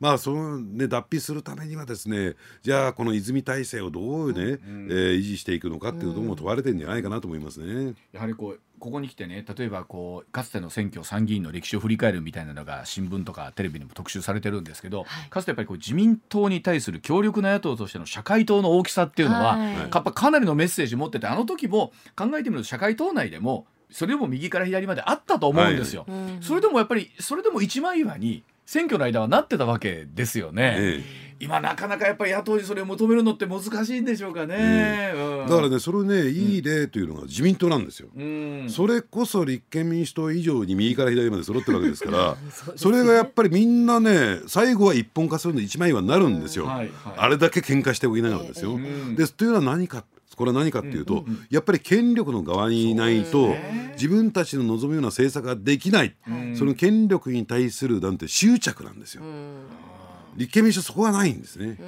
[0.00, 7.94] まあそのね、脱皮するためにはですねじゃあこの泉体制をどうね、うん、えー、維持していくのかっていうところも問われてるんじゃないかなと思いますね。
[8.12, 26.04] やはりこうここに来てね例えばこうかつての選挙参議院の歴史を振り返るみたいなのが新聞とかテレビにも特集されてるんですけど、はい、かつてやっぱりこう自民党に対する強力な野党としての社会党の大きさっていうのは、はい、やっぱかなりのメッセージ持っててあの時も考えてみると社会党内でもそれでも右から左まであったと思うんですよ。
[26.08, 28.42] はい、それでもやっぱりそれでも一枚岩に
[28.72, 30.76] 選挙の間はなってたわけですよね。
[30.78, 31.22] ええ。
[31.40, 35.40] 今なかなかやっぱり野党にそれを求めるのって難しいんでしょうかね、うん。
[35.40, 42.36] うん、だからねそれねいい例というのが自民党なんですよ、うん、それこそ立憲民主党以上に右から左まで揃ってるわけですから
[42.76, 48.78] それがやっぱりみんなね最後は一本化するの一枚岩になるんですよ、はいはい、あれだけ喧嘩しておきながらですよ、
[49.16, 50.04] ですというのは何か
[50.42, 53.54] これは何かっていうと、うんうんうん、やっぱり権力の側にいないと、
[53.92, 56.16] 自分たちの望むような政策ができない、
[56.56, 59.22] その権力に対するなんて執着なんですよ。
[60.34, 61.78] 立憲民主そこはないんですね。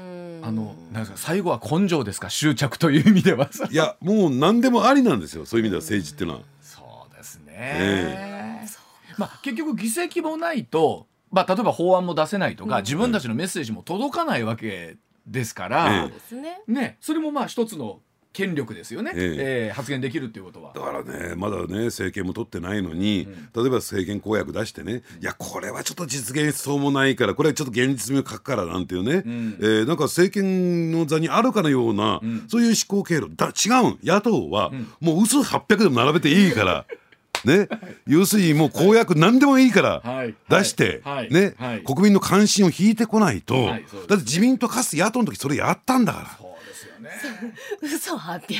[0.42, 2.30] あのなんか最後は根性ですか？
[2.30, 3.50] 執着という意味では。
[3.70, 5.46] いやもう何でもありなんですよ。
[5.46, 6.42] そういう意味では政治っていうのは。
[6.62, 7.54] そうですね。
[7.56, 18.00] えー、まあ結局議席もないと、まあ例えば法案も出せないとか、うん、自分たちのメッセージも届かないわけですから、えー、ねそれもまあ一つの
[18.34, 20.72] 権力ですよね、えー、えー、発言できるっていうことは。
[20.74, 33.98] だからねまだね政権も取ってないのに、うん、例えば政権公約出してね、いやこれはちょっと実現しそうもないからこれはちょっと現実味を書くからなんていうね、うん、えー、なんか政権の座にあるかのような、うん、そういう思考経路だ違うん。
[34.02, 36.84] 野党は、もう嘘800でも並べていいから。
[37.44, 37.68] ね、
[38.06, 40.02] 要するにもう公約何でもいいから
[40.48, 43.66] 出して、ね、国民の関心を引いてこないと、
[44.08, 46.43] だって自民党かつて野党の時それやったんだから。
[47.14, 48.54] ね嘘800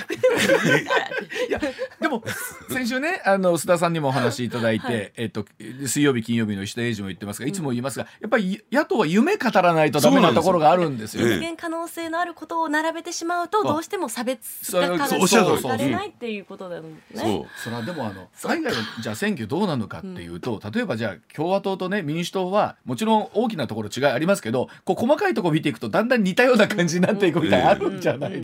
[1.49, 1.61] いや
[2.01, 2.23] でも
[2.71, 5.45] 先週ねあの須田さんにもお話しいただいて、はい、えっと、
[5.87, 11.27] 水曜日金曜日の石田英二も言ってますがいつも言いますが、やっぱり野党は夢語らないとダメなところがあるんですよ。
[11.27, 16.89] 実現可能性のあることを並べてしまうとどうしても差別化からされないっていうことだよね。
[17.15, 28.44] そうそれはでもあの海外のじゃあ選挙どうなのかっていうと、例えばじゃあ共和党とね民主党はもちろん大きなところ違いありますけどこう細かいところ見ていくとだんだん似たような感じになっていくみたいなあるんじゃないです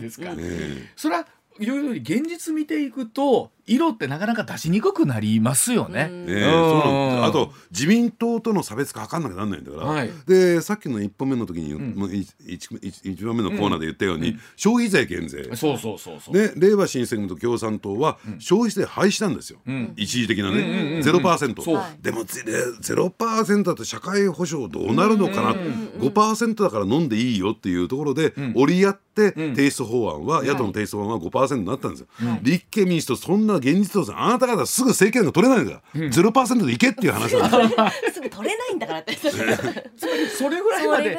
[0.95, 1.27] それは
[1.59, 6.09] いろいろ現実見ていくと色ってなかなか出しにくくなりますよね。
[6.09, 15.55] ねあと自民党との差別化図んなきゃなんないんだから、はい、でさっきの1本目の時に、うん、1, 番目のコーナーで言ったように、うん、消費税減税。
[15.55, 16.33] そうそうそうそう。
[16.33, 32.07] で令和新選組と共産党は消費税廃止なんですよ、うん、一時的なね、うんうん、0%、でも0%だと社会保障どうなるのかな、うんうん、5%だから飲んでいいよっていうところで、折り合って提出法案は、野党の提出法案は5%になったんですよ、
[32.41, 37.75] 立憲民主党そんな現実とあなた方すぐ政権が取れないんだうん、0%でいけっていう話なんで
[38.07, 39.15] す すぐ取れないんだからって。
[39.15, 41.15] それぐらいまで。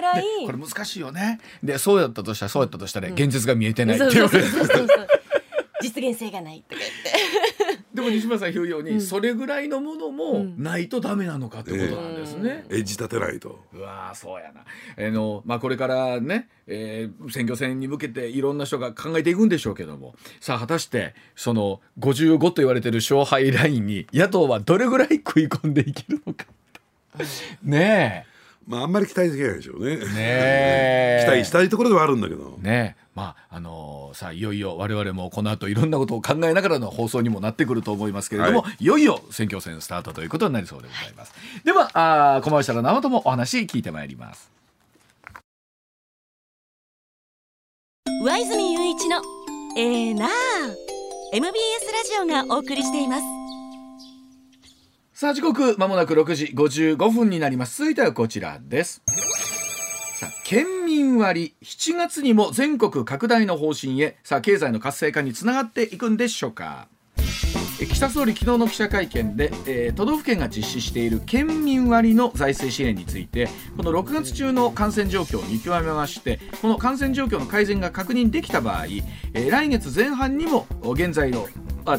[0.47, 1.41] これ難しいよね。
[1.63, 4.45] でそうやったとしたらそうやったとしたら、現実が見えてないって言われる
[5.83, 12.65] 実現性がないとか言ってでも西村さん言うように、それぐらいのものもないとダメなのかってことなんですね。
[12.71, 13.61] えー、立てないと。
[13.75, 14.65] うわそうやな。
[14.97, 26.47] えー、のまあこれからね、えー、選挙戦に向けていろんな人が考えていくんでしょうけども、さあ果たしてその55と言われてる勝敗ラインに野党はどれぐらい食い込んでいけるのか。
[27.63, 28.33] ねえ。
[28.67, 29.97] まああんまり期待できないでしょうね。
[29.97, 32.59] ね 期待したいところではあるんだけど。
[32.63, 41.33] ねまああのー、さあいよいよ我々もこの後いろんなことを考えながらの放送にもなってくると思いますけれども、はい、いよいよ選挙戦スタートということになりそうでございます。
[41.33, 44.51] はい、ではあコマーシャルの後もお話聞いてまいります。
[48.25, 49.21] 上泉雄一の
[49.77, 50.29] ええー、なあ
[51.33, 51.53] MBS
[52.21, 53.43] ラジオがお送りしています。
[55.23, 59.03] さあ時刻まもなく6時55分になります続いてはこちらです
[60.53, 66.89] 県民割7月にも全国拡大の方針へさあ経済の活性化につながっていくんでしょうか。
[67.79, 81.49] 岸田総理昨日の記者会見で、えー、都道府県が実施している県民割の財政支援についてこの6月中の感染状況を見極めましてこの感染状況の改善が確認できた場合、えー、来月前半にも現在の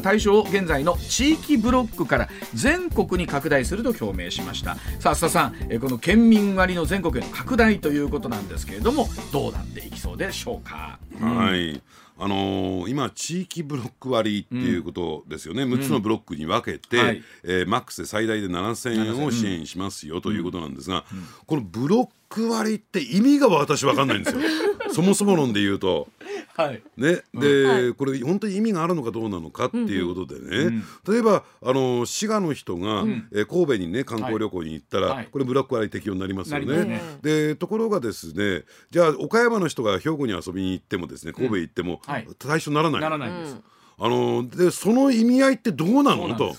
[0.02, 4.76] 対象を現在の地域ブロックから全国に拡大すると表明しました。
[5.00, 10.98] さあ須田さんこの県民割の全国への拡大ということなんですけれどもどうなっていきそうでしょうか？
[11.20, 11.82] はい、
[12.18, 21.18] あのー、今、地域ブロック割っていうことですよね、うん、6つのブロックに分けて、はい、えー、マックスで最大で7000円を支援しますよということなんですが、うん。
[21.18, 22.12] うん、このブロック
[22.42, 24.42] 割って意味が私分かんないんですよ、
[24.92, 26.08] そもそも論で言うと。
[26.56, 26.82] はい。
[26.96, 27.22] ね。
[27.34, 30.66] で、はい、これ本当に意味があるのかどうなのかっていうことでね、うん。
[30.66, 36.84] うん、例えばあの滋賀の人が、うん、え神戸にね観光旅行に行ったら、はい、これブラック割適用になりますよね。
[36.84, 37.00] ね。
[37.22, 42.00] でところがですねじゃあ岡山の人が兵庫に遊びに行ってもですね神戸行っても、
[42.38, 43.00] 対象にならない。
[43.00, 43.56] ならないです。
[43.98, 46.34] あのでその意味合いってどうなの？
[46.36, 46.54] と。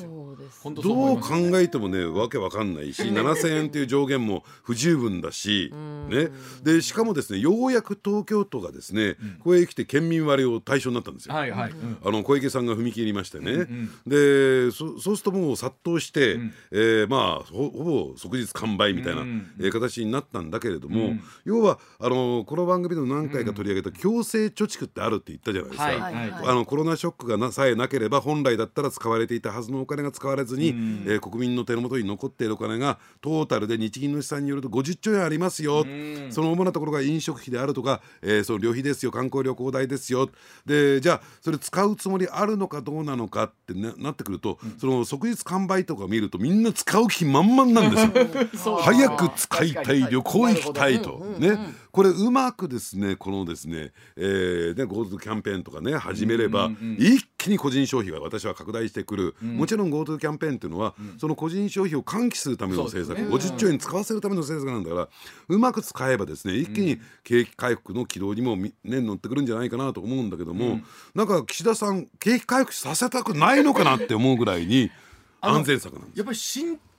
[0.81, 5.73] どう考えてもねわけわかんないし7,000円っていう上限も不十分だし、
[6.09, 6.29] ね、
[6.63, 11.35] でしかもですねようやく東京都がですね、ここへ来て県民割を対象になったんですよ。
[11.35, 11.71] はいはい。
[12.03, 13.67] あの小池さんが踏み切りましてね、
[14.05, 19.23] でそそうするともう殺到して、うえまあほぼ即日完売みたいな、
[19.61, 21.13] え形になったんだけれども、
[21.45, 26.51] 要はあのこの番組でも何回か取り上げた強制貯蓄ってあるって言ったじゃないですか。
[26.51, 35.85] あのコロナショックがなさえなければ本来だったら使われていたはずのお金が使われずに、えー、国民の手の元に残っているお金がトータルで日銀の試算によると50兆円ありますよ、
[36.29, 40.29] その主なところが飲食費であるとか、えー、その旅費ですよ観光旅行代ですよ。
[40.65, 47.97] でじゃあそれ使うつもりあるのかどうなのかってななってくると、うん、その即日完売とか見るとみんな使う気満々なんで
[48.57, 48.77] すよ。
[48.81, 51.35] 早く使いたい旅行行きたいと。
[51.39, 51.85] ね。
[51.95, 65.07] これうまくですねこのですね、えー、ね GoTo キャンペーンとかね始めれば、一気に個人消費が私は拡大してくる、もちろん GoTo キャンペーンっていうのは、その個人消費を喚起するための政策、ね、50兆円使わせるための政策なんだから
[65.47, 74.91] うまく使えばですね一気に景気回復の軌道にも、ね、乗ってくるんじゃないかなと思うんだけども、うん、なんか岸田さん景気回復させたくないのかなって思うぐらいに
[75.41, 76.17] 安全策なんです。
[76.17, 76.37] やっぱり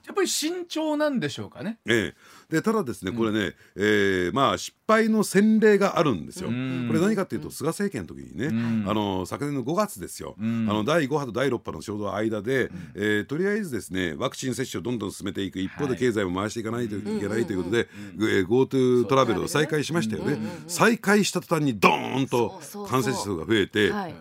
[0.06, 1.78] やっぱり慎重なんでしょうかね。
[1.86, 2.14] え
[2.50, 6.48] え、でただですねこれね、うん、えー、まあ失敗の先例があるんですよ。
[6.48, 8.48] これ何かっていうと菅政権の時にね、
[8.88, 15.56] あの昨年の5月ですよ、あの第5波と第6波のちょうど間で、えー、とりあえずですねワクチン接種をどんどん進めていく。
[15.58, 20.38] 一方で経済も回していかないといけないということで、えー、GoTo トラベルを再開しましたよね。
[20.68, 23.90] 再開した途端にドーンと感染者数が増えて。
[23.90, 24.14] はい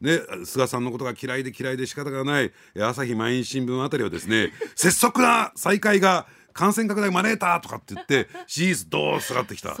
[0.00, 9.76] ね、菅さんのことが嫌いで嫌いで仕方がない朝日毎日新聞あたりはですね 拙速な再開が感染拡大招いたとかって言って支持率どう下がってきた。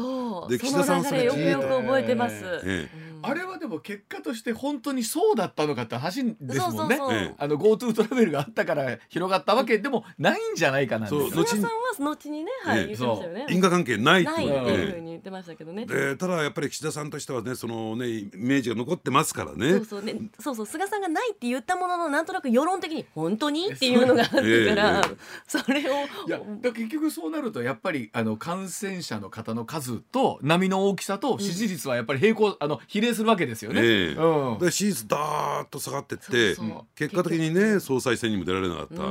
[0.48, 7.34] で岸田さんそれよくよく覚えてます、ええあれはでも結果として本当にそうだったのかって話ですもんね。
[7.38, 13.46] あの GoTo トラベルがあったから広がったわけでもないんじゃないかなそう菅さんは後にね、はい、言ってましたよね。
[13.50, 15.86] 因果関係ないっていうふうに言ってましたけどね。
[15.86, 19.72] でただやっぱり岸田さんとしてはねそのねイメージが残ってますからね。
[19.72, 20.02] そうそう。
[20.02, 20.66] ねそうそう。
[20.66, 24.42] 菅さんがないって言ったもののなんとなく世論的に本当にっていうのがあったか
[24.74, 25.02] ら、
[25.46, 25.94] それを。
[26.26, 33.80] いや結局そうなるとやっぱりあの感染者の方の数と波の大きさと支持率はやっぱり平行、あの比例するわけですよね。
[33.80, 36.56] えーうん、で支持率ダーッと下がってって
[36.94, 39.10] 結果的にね総裁選にも出られなかった、や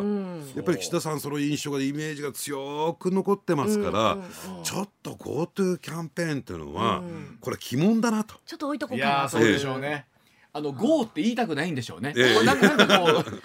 [0.61, 4.17] っぱり岸田さんその印象がイメージが強く残ってますから、
[4.63, 7.01] ちょっと GoTo キャンペーンっていうのは、
[7.41, 8.35] これ鬼門だなと。
[8.45, 10.05] ちょっと置いとこうかなそうでしょうね、
[10.53, 12.13] あの GO って言いたくないんでしょうね。
[12.17, 12.99] えなんか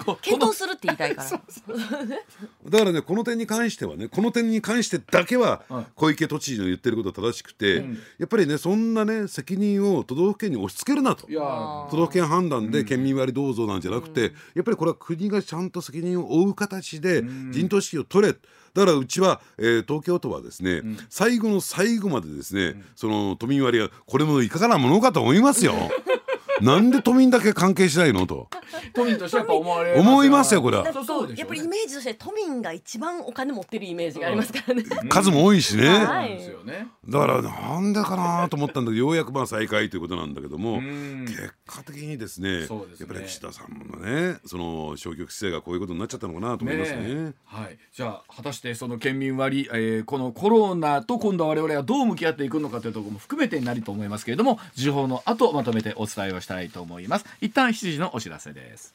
[0.04, 1.30] こう 検討するって言いたいから。
[1.30, 5.62] だからねこの点に関してはねこの点に関してだけは
[5.94, 11.26] 小池都知事の言ってることは正しくて、うん、やっぱりねそんなね責任を都道府県に押し付けるなと。
[11.26, 18.34] 都道府県判断で県民割どうぞなんじゃなくて、うん、やっぱりこれは国がちゃんと責任を負う形で陣頭指揮を取れ。
[18.74, 25.74] だからうちは、えー、東京都はですね、うん、最後の最後までですね、その都民割はこれもいかがなものかと思いますよ。
[26.60, 28.26] なんで都民だけ関係しないの？
[28.26, 28.48] と。
[28.94, 30.84] 都民としてやっぱ思われ思いますよこれは。
[30.84, 36.40] やっぱりイメージとして都民が一番お金持ってるイメージがありますからね、 数も多いしね、はい、
[37.08, 38.92] だからなんでかなと思ったんだ。
[38.92, 47.32] けどようやくまあ再開ということなんだけども結果的にですねやっぱり岸田さんのねその消極姿勢がこういうことになっちゃったのかなと思いますね。
[47.44, 47.78] はい。
[47.92, 57.24] じゃあ果たしてその県民割、えー、このコロナと今度は我々はどう向き合っていくのかというところも含めてになると思いますけれども時報の後まとめてお伝えをしたいと思います。
[57.40, 58.94] 一旦7時のお知らせです。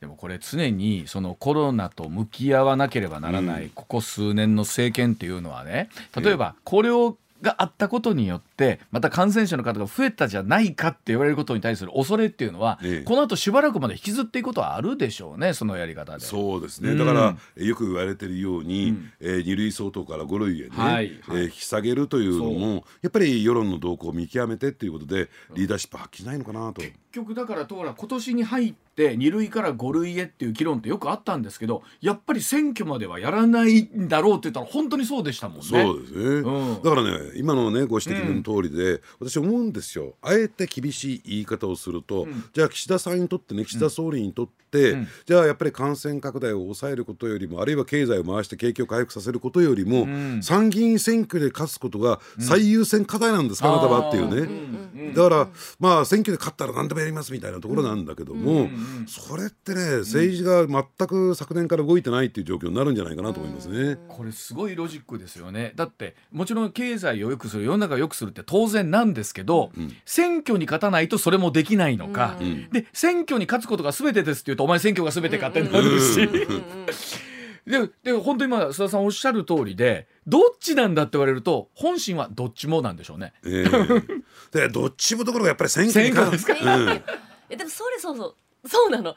[0.00, 16.24] でもこれ常にそのコロナと向き合わなければならないここ数年の政権っていうのはね例えばこれをがあったことによってまた感染者の方が増えたじゃないかって言われることに対する恐れっていうのは、ええ、この後しばらくまで引きずっていくことはあるでしょうねそのやり方で。
[16.24, 20.94] そうですね、うん、だからよく言われてるように、うん、えー、2類相当から5類へね、はい。
[20.94, 26.82] はい、えー、引き下げるというのもやっぱり世論の動向を見極めてっていうことでリーダーシップ発揮ないのかなと。
[26.82, 35.64] 結局だからとら今年に入って2類から5類へっていう議論ってよくあったんですけどやっぱり選挙まではやらないんだろうって言ったら本当にそうでしたもんね。
[35.64, 40.14] そうですね、うん、だからね今のねご指摘の通りで、うん、私思うんですよ。
[40.22, 50.06] あえて厳しい言い方をすると、うん、じゃあ岸田さんにとってね岸田総理にとって、うん、じゃあやっぱり感染拡大を抑えることよりもあるいは経済を回して景気を回復させることよりも、
[50.42, 58.68] 参議院選挙で勝つことが最優先課題なんですか、あなたはっていうね、だからまあ選挙で勝ったら何でもやりますみたいなところなんだけども、
[59.06, 63.98] それってね政治が全く昨年から動いてないっていう状況になるんじゃないかなと思いますね。
[64.08, 65.72] これすごいロジックですよね。
[65.76, 76.28] だってもちろん経済を良くする世の中を良くするって当然なんですけど、うん、選挙に勝たないとそれもできないのか、うん、で選挙に勝つことが全てですって言うとお前選挙が全てかってなるし。
[77.66, 79.04] でで本当に今須田さん。
[79.04, 80.94] おっしゃる通りでどっちなん。
[80.94, 82.96] だって言われると本心はどっちもなん。
[82.96, 83.34] でしょうね。
[83.44, 84.22] えー、
[84.52, 87.02] でどっちもところがやっぱり選挙ですか、うん、
[87.50, 88.34] えでもそれそうそ
[88.64, 89.14] うそうなの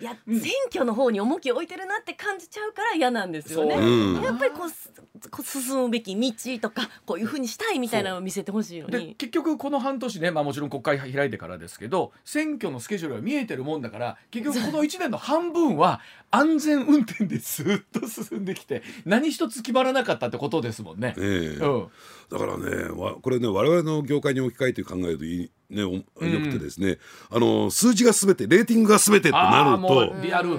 [0.00, 3.74] いや、うん、選挙の方に重きを置いてるなって感じちゃうから嫌なんですよね。
[4.22, 9.14] やっぱりこうこう進むべき道とかこういうふうにしたいみたいなのを見せてほしいのに。
[9.16, 21.14] 結局この半年ね、まあ、もちろん国会開いてからですけど選挙のスケジュールが見えてるもんだから結局この1年の半分は安全運転でずっと進んできて何一つ決まらなかったってことですもんね。
[21.18, 21.88] えー、うん、
[22.30, 22.88] だからね
[23.22, 26.98] これね我々の業界に置き換えて考えるといいね、よくてですね、
[27.30, 30.58] あの数字がすべてレーティングがすべてってなるとリアル。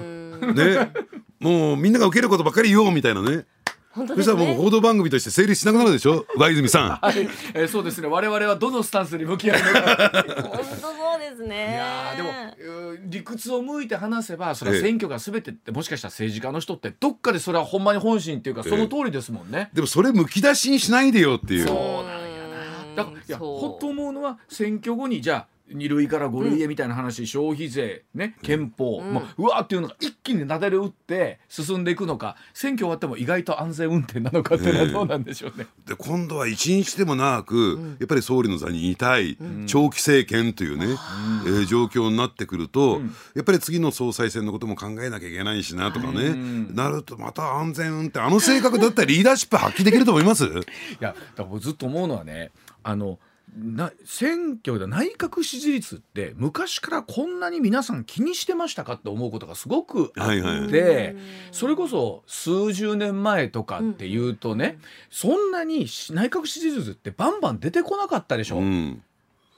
[0.52, 0.92] ね
[1.38, 3.44] もうみんなが受けることばっかり言おうみたたいなね
[3.94, 6.26] 本当ですね、そしたらもう報道番組として成立しなくなるでしょ？
[6.36, 8.08] 上泉さん、 はい、えー、そうですね。
[8.08, 10.10] 我々はどのスタンスに向き合うのか。
[10.12, 11.70] 本当そうですね。
[11.70, 21.66] いやでも理屈を向いて話せばそれは選挙が全てって、もしかしたら政治家の人ってどっかでそれはほんまに本心っていうかその通りですもんね、えー、でもそれむき出しにしないでよっていう。
[21.66, 21.76] そう
[22.08, 22.48] なんや
[22.96, 22.96] な。
[22.96, 35.66] だからいやほっと思うのは選挙後にじゃあ2類から5類へみたいな話、うん、消費税、ね、憲法、うん、もううわーっていうのが一気になだれ打って進んでいくのか選挙終わっても意外と安全運転なのかっていうのはどうなんでしょうね。
[35.86, 40.86] で今度は一日でも長く、うん、やっぱり総理の座にいたい、長期政権というね、
[41.46, 43.00] えー、状況になってくると、
[43.34, 46.34] やっぱり次の総裁選のことも考えなきゃいけないしなとかね、
[46.70, 50.44] なるとまた安全運転あの性格だったらリーダーシップ発揮できると思います？
[50.46, 50.48] い
[51.00, 52.50] やだからずっと思うのはね
[52.82, 53.18] あの
[53.56, 61.16] な選挙で内閣支持率って昔からこんなに皆さん気にしてましたかって思うことがすごくあって、はいはい、
[61.52, 68.58] それこそ数十年前とかっていうとね、うん、そんなに内閣支持率ってバンバン出てこなかったでしょ。
[68.58, 69.02] うん。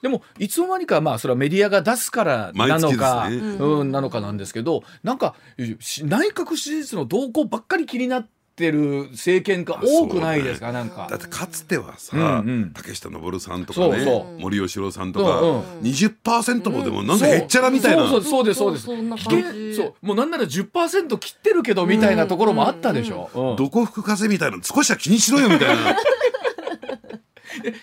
[0.03, 11.07] でもいつの間にかまあそれはメディアが出すからなのか、ね、うん、なのかなんですけどなんか内閣支持率の動向ばっかり気になってってる政権が多くないですか、なんか。
[11.09, 12.43] だってかつてはさ、
[12.73, 18.85] 竹下登さんとかね森喜朗さんとか、うんうん、20%もでもなんかへっちゃらみたいな、そうそうですそうです。
[18.85, 25.95] そうもうなんなら10%切ってるけどみたいなところもあったでしょ、うどこ吹く風みたいな少しは気にしろよみたいな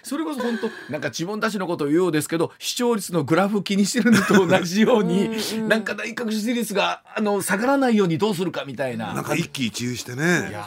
[0.02, 5.30] それこそ本当なんか自分たちのことを言うようですけど視聴率のグラフ気にしてるのと同じように
[5.68, 9.14] なんか内閣支持率があの下がらないようにどうするかみたいな。
[9.14, 10.48] なんか一喜一憂してね。
[10.50, 10.64] いや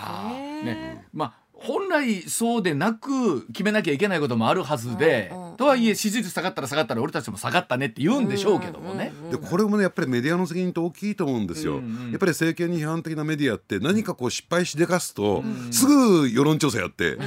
[0.64, 9.12] ねまあ本来そうでなく決めなきゃいけないこともあるはずで、とはいえ支持率下がったら下がったら俺たちも下がったねって言うんでしょうけどもね。
[9.32, 11.76] でこれもねやっぱりメディアの責任って大きいと思うんですよ。
[11.76, 17.18] やっぱり政権に批判的なメディアって何かこう失敗しでかすと、すぐ世論調査やって、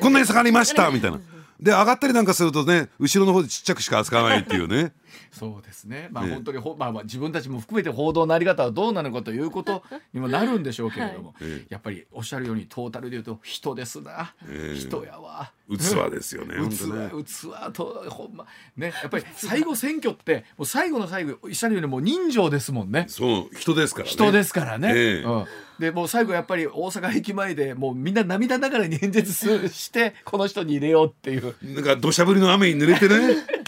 [0.00, 1.20] こんなに下がりましたみたいな。
[1.60, 4.92] で上がったりなんかするとね後ろの方でちっちゃくしか扱わないっていうね
[5.30, 6.08] そうですね。
[6.10, 9.82] まあ、本当にほ、まあ、まあ、自分たちも含めて報道のあり方はどうなのかということ
[10.12, 11.34] にもなるんでしょうけれども。
[11.38, 14.34] はい、やっぱりおっしゃるように、トータルで言うと、人ですな。
[14.48, 15.52] えー、人やわ。
[15.70, 16.54] 器ですよね。
[16.68, 18.46] 器、器と、ほんま、
[18.76, 23.06] ね、やっぱり最後選挙って、もう最後の最後、おっしゃるように、もう人情ですもんね。
[23.08, 24.88] そう、人ですから、ね、人ですからね。
[24.88, 25.46] えー、うん。
[25.82, 29.32] でもう最後やっぱり大阪駅前でもうみんな涙ながらに演説
[29.68, 33.34] してこの人に入れようっていうなんか土砂降りの雨に濡れてね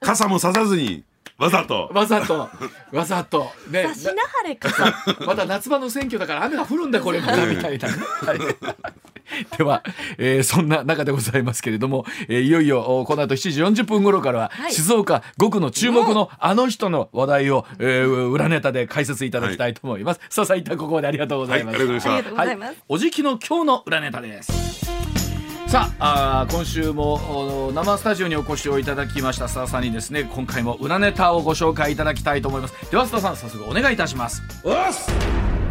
[0.00, 1.04] 傘もささずに
[1.38, 1.90] わざと。
[1.92, 2.48] わざと。
[2.92, 3.50] わざと。
[3.70, 3.82] ね。
[3.88, 4.70] 差しなはれか。
[5.26, 7.88] また夏場の選挙だから雨が降るんだこれからみたいな、
[9.58, 9.82] では、
[10.16, 20.20] えー、そんな中でございますけれども、えー、いよいよこの後7時40分頃からは、はい、静岡5区の注目のあの人の話題を、えー、裏ネタで解説いただきたいと思います。
[20.20, 21.78] はい、さあさあ一旦ここまでありがとうございます。
[21.78, 22.68] はい、ありがとうございます。
[22.68, 24.85] はい、おじきの今日の裏ネタです。
[25.68, 32.90] さああ今週も生スタジオにお越しをいただきました須田さんにですね今回も裏ネタをご紹介いただきたいと思います。
[32.90, 34.42] では須田さん早速お願いいたします。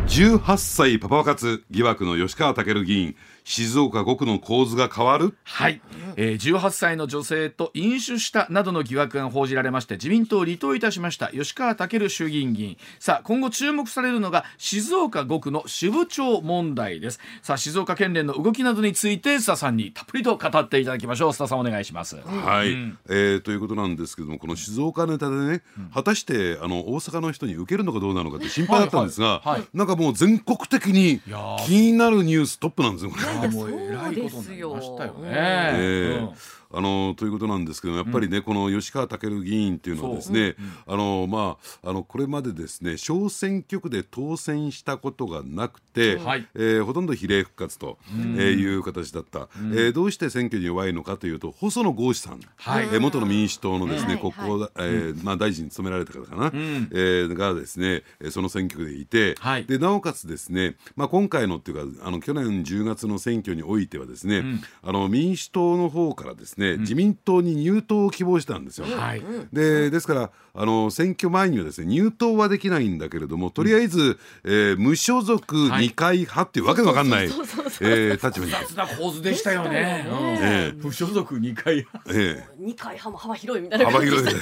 [0.07, 3.15] 18歳パパ活疑惑の吉川健議員
[3.45, 5.37] 静岡5区の構図が変わる？
[5.43, 5.79] はい、
[6.15, 12.77] えー、18歳の女性と飲酒したなどの疑惑が報じられまして自民党を離党いたしました吉川健衆議院議員。
[12.99, 17.19] さあ今後注目されるのが静岡5区の支部長問題です。
[17.43, 21.29] さあ静岡県連の動きなどについて須田さんにたっぷりと語っていただきましょう。
[21.29, 22.15] 須田さんお願いします。
[22.15, 31.21] はい、うん、えー、ということなんですけどもこの静岡ネタでね、うん、果たしてあの大阪の人に受けるのかどうなのかって心配だったんですが、はいはいはい、なんかもう全国的に
[31.67, 33.34] 気になるニューストップなんですよこれ。
[33.47, 35.29] もうえらいことになりましたよね。
[35.31, 40.55] えーあのということなんですけどやっぱりね、うん、この吉川健議員っていうのはですね、
[40.87, 64.43] うん、あのまああのこれまでですね小選挙区で当選したことがなくて、はい、えー、ほとんど比例復活と、うん、えー、いう形だった、うん、えー、どうして選挙に弱いのかというと細野豪志さん、はい、えー、元の民主党のですね、国交、えー、まあ、大臣に務められた方かな、うん、えー、がですねその選挙区でいて、はい、でなおかつですね、まあ、今回のっていうかあの去年10月の選挙においてはですね、
[64.83, 68.87] あの民主党の方からですね、自民党に入党を希望したんですよ。
[68.87, 78.51] はい、でですからあの選挙前にはですね入党はできないんだけれどもとりあえず、えー、無所属二階派っていうわけのわかんない立場に。
[78.51, 80.05] 雑な構図でしたよね。
[80.41, 81.99] えー、無所属二階派。
[82.07, 84.35] えー、二階派も幅広いみたいな幅広い。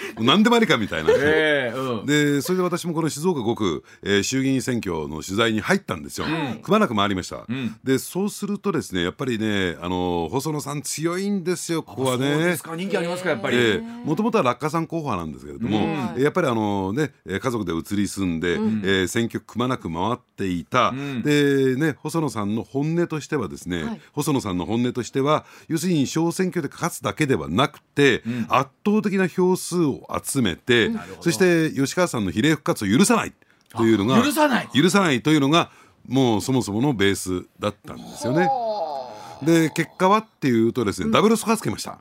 [0.20, 12.56] 何でもありかみたいな、えーうん、でそれで私もこの静岡5区、えー、衆議院選挙の取材に入ったんですよ、うん、くまなく回りました、うん、でそうするとですねやっぱりねあの細野さん強いんですよここはね。
[12.76, 13.80] 人気ありますかやっぱり。
[14.04, 33.32] もともとは落下さん候補派なんですけれども、やっぱりあのね家族で移り住んで、うん、えー、選挙くまなく回っていた、でね細野さんの本音としてはですね、はい、細野さんの本音としては要するに小選挙で勝つだけではなくて、圧倒的な票数を集めて、そして吉川さんの比例復活を許さない
[33.76, 34.68] というのが許さない。
[34.74, 35.70] 許さないというのが
[36.06, 38.48] もうそもそものベースだったんですよね。
[39.44, 41.98] で結果はっていうとですね、うん、ダブルスコアつけました。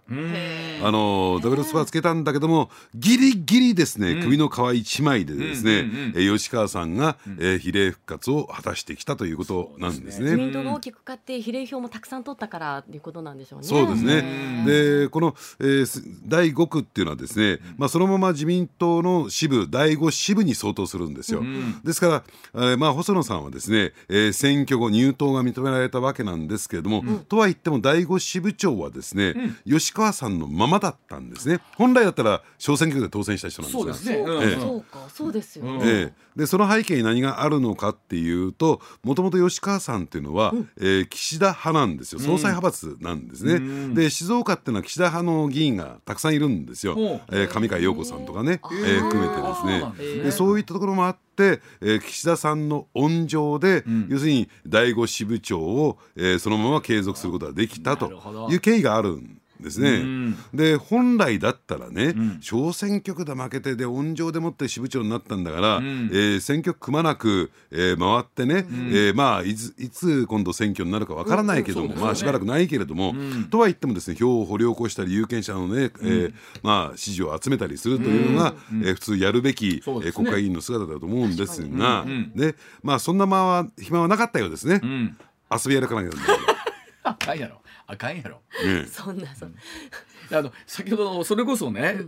[0.84, 10.26] あのダブルスコアつけたんだけどもギリギリですね、うん、首の皮一枚でですね、うんうん、吉川さんが、うん、えー、比例復活を果たしてきたということなんですね。
[10.26, 13.68] 自民党が大きく勝って比例票もたくさん取ったからということなんでしょうね。
[13.68, 14.64] そうですね。
[14.66, 21.44] でこの、えー、第5区っていうのはですね、まあそのまま自民党の支部第5支部に相当するんですよ。
[21.84, 22.24] ですから、
[22.72, 29.30] えー、まあ細野さんはですね、えー、選挙後入党が認められたわけなんですけれども、とは言っても第5支部長はですね、
[29.66, 31.62] うん、吉川さんのままだったんですね。
[31.78, 42.20] 本来だったら小選挙区で当選した人なんですそうですね、うんええ、そうかそうですよね、ええ、でその背景に何があるのかっていうともともと吉川さんっていうのは、うん、えー、岸田派なんですよ。
[42.20, 46.98] 総裁派閥なんですね、うん、で静岡っていうのは岸田派の議員がたくさんいるんですよ、
[47.32, 50.24] えー、上川陽子さんとかね、えー、含めてですね。
[50.26, 58.12] でそういったところもあって、えー、岸田さんの温情で、うん、要するに第五支部長を、えー、そのまま継続することができたと
[58.50, 73.14] いう経緯があるんですね、うん、で本来だったらね、うん、小選挙区で負けてで温情でもって支部長になったんだから、うん、えー、選挙区くまなく、えー、回ってね、うん、えー、まあいついつ今度選挙になるかわからないけども、ね、まあしばらくないけれども、
[73.50, 76.34] とは言ってもですね票を掘り起こしたり有権者のね、えー、
[76.64, 82.06] まあ支持を集めたりするというのが、うん、えー、普通やるべき、ね、えー、国会議員の姿だと思うんですが、
[82.36, 84.82] でまあそんな間は暇はなかったようですね、
[85.52, 86.62] 遊びやらかなきゃならない。
[87.92, 89.54] あかんやろ、うん、そんなそん
[90.30, 90.38] な。
[90.38, 92.08] あの先ほどそれこそね、うん、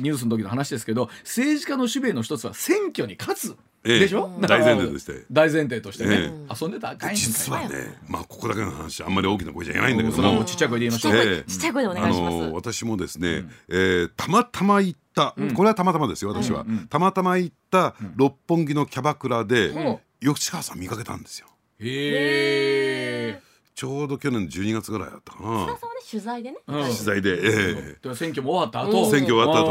[0.00, 3.56] ニュースの時の話ですけど政治家の使命の一つは選挙に勝つ。
[3.82, 4.30] でしょ？
[4.40, 5.26] 大前提として。
[5.30, 6.32] 大前提としてね。
[6.58, 10.44] 遊んでた赤い実はねまあここだけの話あんまり大きな声じゃ言えないんだけども。
[10.44, 12.36] ちっちゃい声で言いましょうちっちゃい声でお願いします。
[12.54, 16.64] 私もですねえたまたま行ったこれはたまたまですよ私は。
[16.88, 19.72] たまたま行った六本木のキャバクラで
[20.20, 21.48] 吉川さん見かけたんですよ。
[21.80, 23.42] へえ
[23.74, 25.66] ちょうど去年12月ぐらいだったかな。
[25.66, 25.72] ね、
[26.08, 26.58] 取材でね。
[26.66, 29.10] 取材で、ええ選挙も終わった後。
[29.10, 29.62] 選挙終わった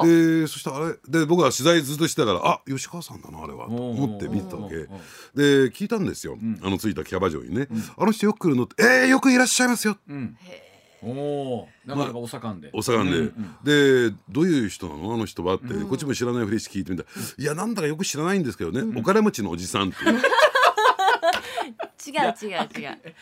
[0.00, 0.06] 後。
[0.06, 4.76] で、そしたらあれ、で、僕は取材ずっとしてたから、あ、吉川さんだな、あれは、と思って見てたわけ。
[5.34, 6.38] で、聞いたんですよ。
[6.62, 7.66] あの、着いたキャバ嬢にね。
[7.96, 9.96] あの人よく来るのって、ええ、よくいらっしゃいますよ。
[11.04, 12.70] おお、なかなかお盛んで。
[12.72, 13.32] お盛ん
[13.64, 15.56] で、で、どういう人なの、あの人は？
[15.56, 17.02] って、こっちも知らないふりして聞いてみた。
[17.38, 19.96] いや、なんだかよく知らないんですけどね、お金持ちのおじさんって。
[22.06, 23.14] 違う違う違う。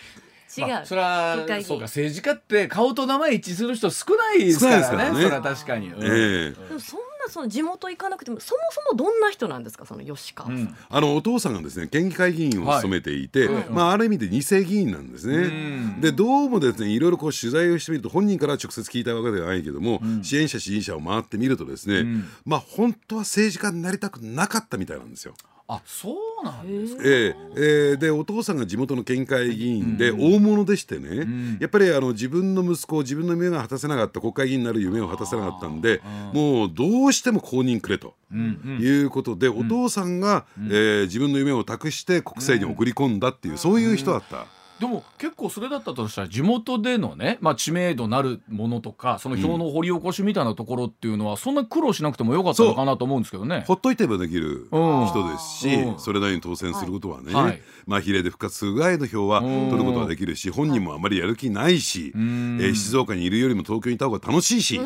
[0.58, 25.34] 違う、まあ、それはそうか政治家って顔と名前一致する人少ないですからねそれは確かに、うん、えー、でもそんなその地元行かなくてもそもそもどんな人なんですかその吉川さん、うん、あのお父さんがですね県議会議員を務めていて、はい、まあある意味で二世議員なんですね、でどうもですねいろいろこう取材をしてみると本人から直接聞いたわけではないけども、支援者支持者を回ってみるとですね、まあ本当は政治家になりたくなかったみたいなんですよ。
[25.72, 36.00] あそうなんですか、えー、えー、でお父さんが地元の県会議員で大物でしてね、うん、やっぱりあの自分の息子自分の夢が果たせなかった国会議員になる夢を果たせなかったんで
[36.32, 38.14] もうどうしても公認くれと。
[38.32, 44.46] いうことで、お父さんが、うん、えー、自分の夢を託して国政に送り込んだっていう、そういう人だった。
[44.80, 53.64] でも結構それだったとしたら地元でのね、まあ、知名度なるものとかその票の掘り起こしみたいなところっていうのは、そんな苦労しなくてもよかったのかなと思うんですけどね。
[53.66, 64.80] ほっといてばできる人ですし、うん、それなりに当選することはね、はい、まあ比例で復活するぐらいの票は取ることができるし本人もあまりやる気ないし、えー、静岡にいるよりも東京にいた方が楽しいし。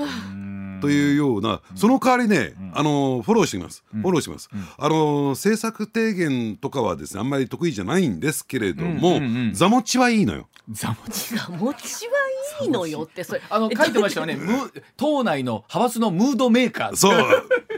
[0.81, 4.49] というような、その代わりね、あのフォローしてます、フォローします、
[4.79, 9.21] あの政策提言とかはですねあんまり得意じゃないんですけれども、
[9.53, 10.49] 座持ちはいいのよ。
[10.71, 12.13] 座持ち座持ちは
[12.63, 14.39] いいのよってそれあの書いてましたよね。
[14.97, 16.97] 党内の派閥のムードメーカー。
[16.97, 17.19] そう。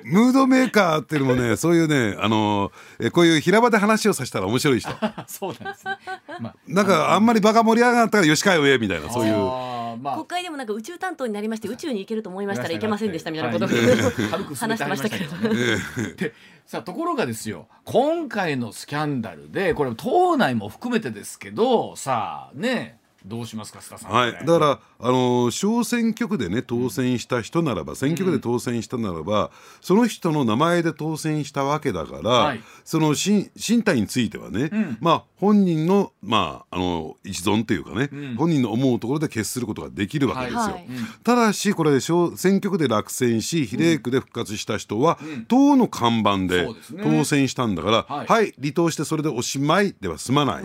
[0.04, 2.70] ムードメーカーっていうのもね そういうねあの
[3.00, 4.90] えこういう平場で話をさせたら面白い人。
[5.26, 5.98] そうなんですね、
[6.40, 9.75] まあ、なんかあんまり場が盛り上がったら吉川上みたいなそういう。
[10.06, 15.36] まあ、国会でもなんか宇宙担当になりまして宇宙に行けると思いましたらいけませんでしたみたいなことを、話してましたけど。
[16.16, 16.34] で
[16.64, 17.68] さあところがですよ。
[17.84, 29.50] 今回のスキャンダルでこれ党内も含めてですけどさあねどうしますか須田さん、はい、だからあの小選挙区でね当選した人ならば、選挙区で当選したならば、
[29.80, 40.58] その人の名前で当選したわけだから、はい、その身身体についてはね、うん、まあ本人のまああの一存というかね、うん、本人の思うところで決することができるわけですよ。
[40.60, 40.86] はい、
[41.24, 46.68] ただしこれ小選挙区で落選し比例区で復活した人は、うん、党の看板で
[47.02, 50.64] 当選したんだから、はい、はい、離党してそれでおしまいでは済まない。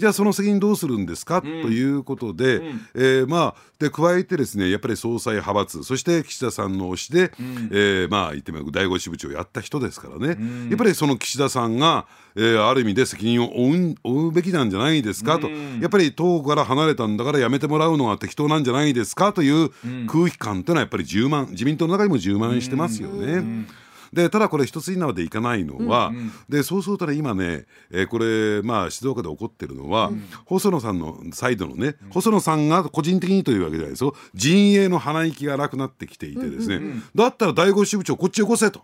[0.00, 15.38] じゃあその責任どうするんですか、ということで、うん、えー、まあで加えてですねやっぱり総裁派閥そして岸田さんの推しで、うん、えー、まあ言ってみれば第五支部長をやった人ですからね、うん、やっぱりその岸田さんが、えー、ある意味で責任を負う負うべきなんじゃないですか？
[15.38, 19.32] と、うん、やっぱり党から離れたんだからやめてもらうのは適当なんじゃないですか？
[19.32, 19.70] という
[20.06, 23.66] 空気感というのはやっぱり充満自民党の中にも充満してますよね。
[24.12, 34.14] でただこれ一つ縄でいかないのは、うんうん、でそうするとね今ね、えー、これまあ静岡で起こってるのは、うん、細野さんのサイドのね、うん、細野さんが個人的にというわけじゃないですよ。
[34.34, 38.80] 陣営の鼻息がなくなってきていてですね、うんうんうん、だったら第五支部長こっちよこせと。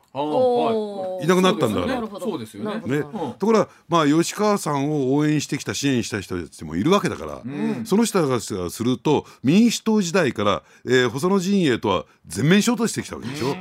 [1.23, 1.27] い。
[1.27, 2.21] なくなったんだから。
[2.21, 2.81] そうですよね。
[2.87, 3.03] ね、
[3.39, 13.57] ところがまあ吉川さんを応援してきた支援した人たちもいるわけだから、うん、その人たちがすると民主党時代から、えー、細野陣営とは全面衝突してきたわけでしょ。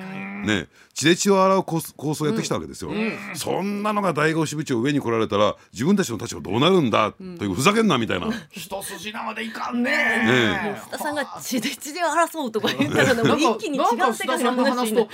[0.45, 2.91] ね血で血を洗う構想をやってきたわけですよ、
[3.33, 8.27] そんなのが第五支部長上に来られたら自分たちの立場どうなるんだ、というふざけんなみたいな。
[8.49, 9.91] 一筋縄でいかんね。
[9.91, 15.07] ね須田さんが血で血で争うとか言ったら一気に違う世界の話に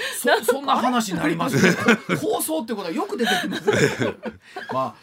[0.44, 1.76] そんな話になりますね。
[2.22, 3.64] 構想ってことはよく出てきます
[4.72, 4.96] まあ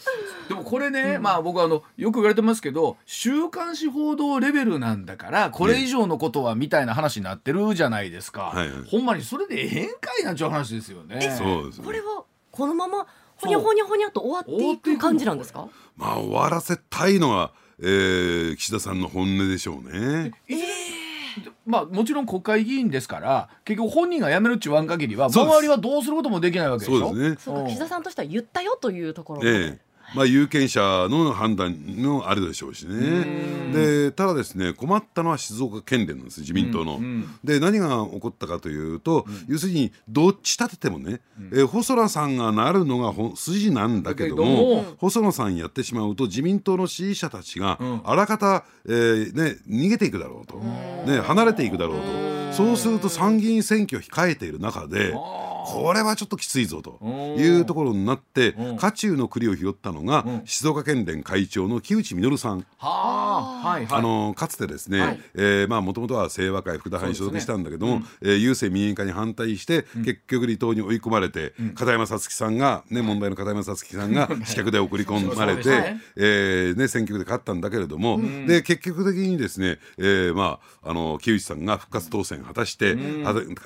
[0.49, 8.55] でもこれね、まあ僕はあのよく言われてますけど週刊誌報道レベルなんだからこれ以上のことはみたいな話になってるじゃないですか、
[8.91, 11.21] ほんまにそれでええんかいなんちゅう話ですよね。
[11.37, 13.07] そうです、ね、これはこのまま
[13.37, 15.69] ほにゃほにゃほにゃと終わっていく感じなんですか？
[15.97, 20.33] まあ終わらせたいのは、えー、岸田さんの本音でしょうね。
[20.49, 20.59] えー
[21.67, 26.99] まあ、もちろん国会議員ですから結局本人が辞めるっちゅうわん限りは周りはどうすることもできないわけでしょ？
[26.99, 27.37] そうですね。
[27.39, 33.27] そうか岸田さんとしては言ったよというところで、ええまあ、有権者の判断のあるでしょうしね。
[33.73, 37.01] でただですね困ったのは静岡県連なんです自民党の。
[37.45, 41.21] で何が起こったかというと、要するにどっち立ててもね、
[41.53, 52.39] え細田さんがなるのが筋なんだけども細野さんやってしまうと自民党の支持者たちがあらかた、えーね、逃げていくだろうと、ね、離れていくだろうと。
[52.53, 55.15] そうすると参議院選挙を控えている中で。
[55.69, 62.67] これはちょっときついぞというところになって渦中の栗を拾ったのが静岡県連会長の木内稔さん。
[62.81, 64.01] あ。
[64.01, 68.05] のかつてですね、はい、えー、まあもともとは清和会福田派に所属したんだけども、ね。
[68.23, 76.01] うん、えー、郵政民営化に反対して、うん、結局離党に追い込まれて、うん、片山さつきさんがね問題の片山さつきさんが 刺客で送り込まれて、ね。
[76.17, 82.97] えー、ね選挙区で勝ったんだけれども、うん、で結局的にですね、えー、まああの木内さんが復活当選果たして、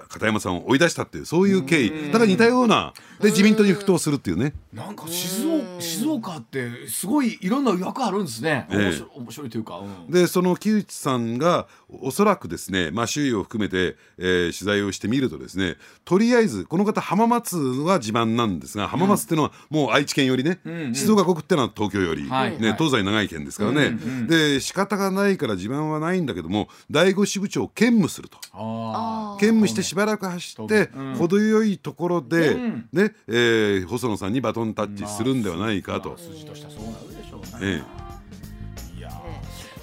[0.09, 2.07] 片山さんを追い出したっていうそういう経緯。
[2.07, 4.55] だから似たようなで自民党に復党するっていうね。
[4.73, 11.67] なんか静岡静岡ってすごいいろんな役あるんですね、えー、面白いというか、うん、でその木内さんが
[12.01, 28.39] おそらくですね、まあ、周囲を含めて、えー、取材をしてみるとですねとりあえずこの方浜松は地盤なんですが浜松っていうのはもう愛知県よりね、うん、静岡国ってのは東京より、ね、はい、東西長い県ですからね、うんうん、で仕方がないから地盤はないんだけども第五支部長を兼務すると。
[29.39, 32.55] 兼務してしばらく走って、程よいところで、
[32.93, 36.12] ねえー、細野さんにバトンタッチするんではないかと。
[36.13, 37.49] まあ、筋としてはそうなるでしょうね。
[37.63, 37.83] え
[38.95, 39.11] え、いや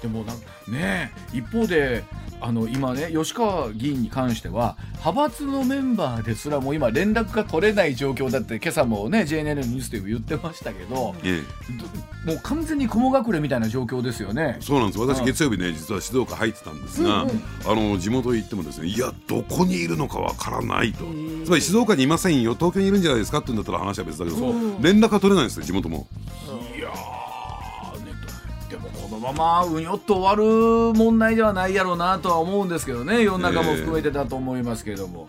[0.00, 0.36] でもなん
[0.68, 2.04] ね一方で
[2.40, 11.42] あの今ね吉川議員に関しては派閥のメンバーですらも今連絡が取れない状況だって今朝もね JNN のニュースでも言ってましたけど、え
[12.26, 14.58] え、もう完全に雲隠れみたいな状況ですよね。
[14.60, 14.98] そうなんです。
[15.00, 21.04] 私月曜日ね実は静岡入ってたんですが、うんうん、あの地元行ってもですねいやどこにいるのかわからないと。
[21.44, 24.36] つまり静岡にいませんよ東京にいるんじゃないですかって言うんだったら話は別だけど、
[24.80, 26.06] 連絡が取れないんですよ地元も。
[26.76, 27.19] いや
[29.20, 35.28] ままうにょっと終わる問題ではないやろうなとは思うんですけどね世の中も含めてだと思いますけれども。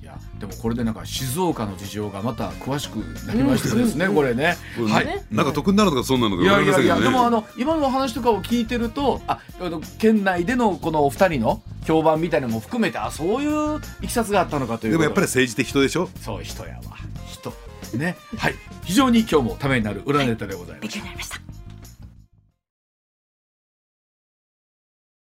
[0.00, 4.56] いやでもこれでなんか静岡の事情がまた詳しくなりましたですね、これね。
[4.88, 5.24] はい。
[5.30, 14.90] なんか得になるとかそうなのかいやいやいや、でもあの今の話とかを聞いてると、あ、あの県内でのこのお二人の評判みたいなのも含めて、あ、そういういきさつがあったのかという。
[14.90, 16.08] でもやっぱり政治って人でしょ？
[16.20, 16.82] そう人やわ。
[17.28, 17.52] 人。
[17.96, 18.16] ね。
[18.36, 18.56] はい。
[18.82, 21.51] 非常に今日もためになる裏ネタでございました。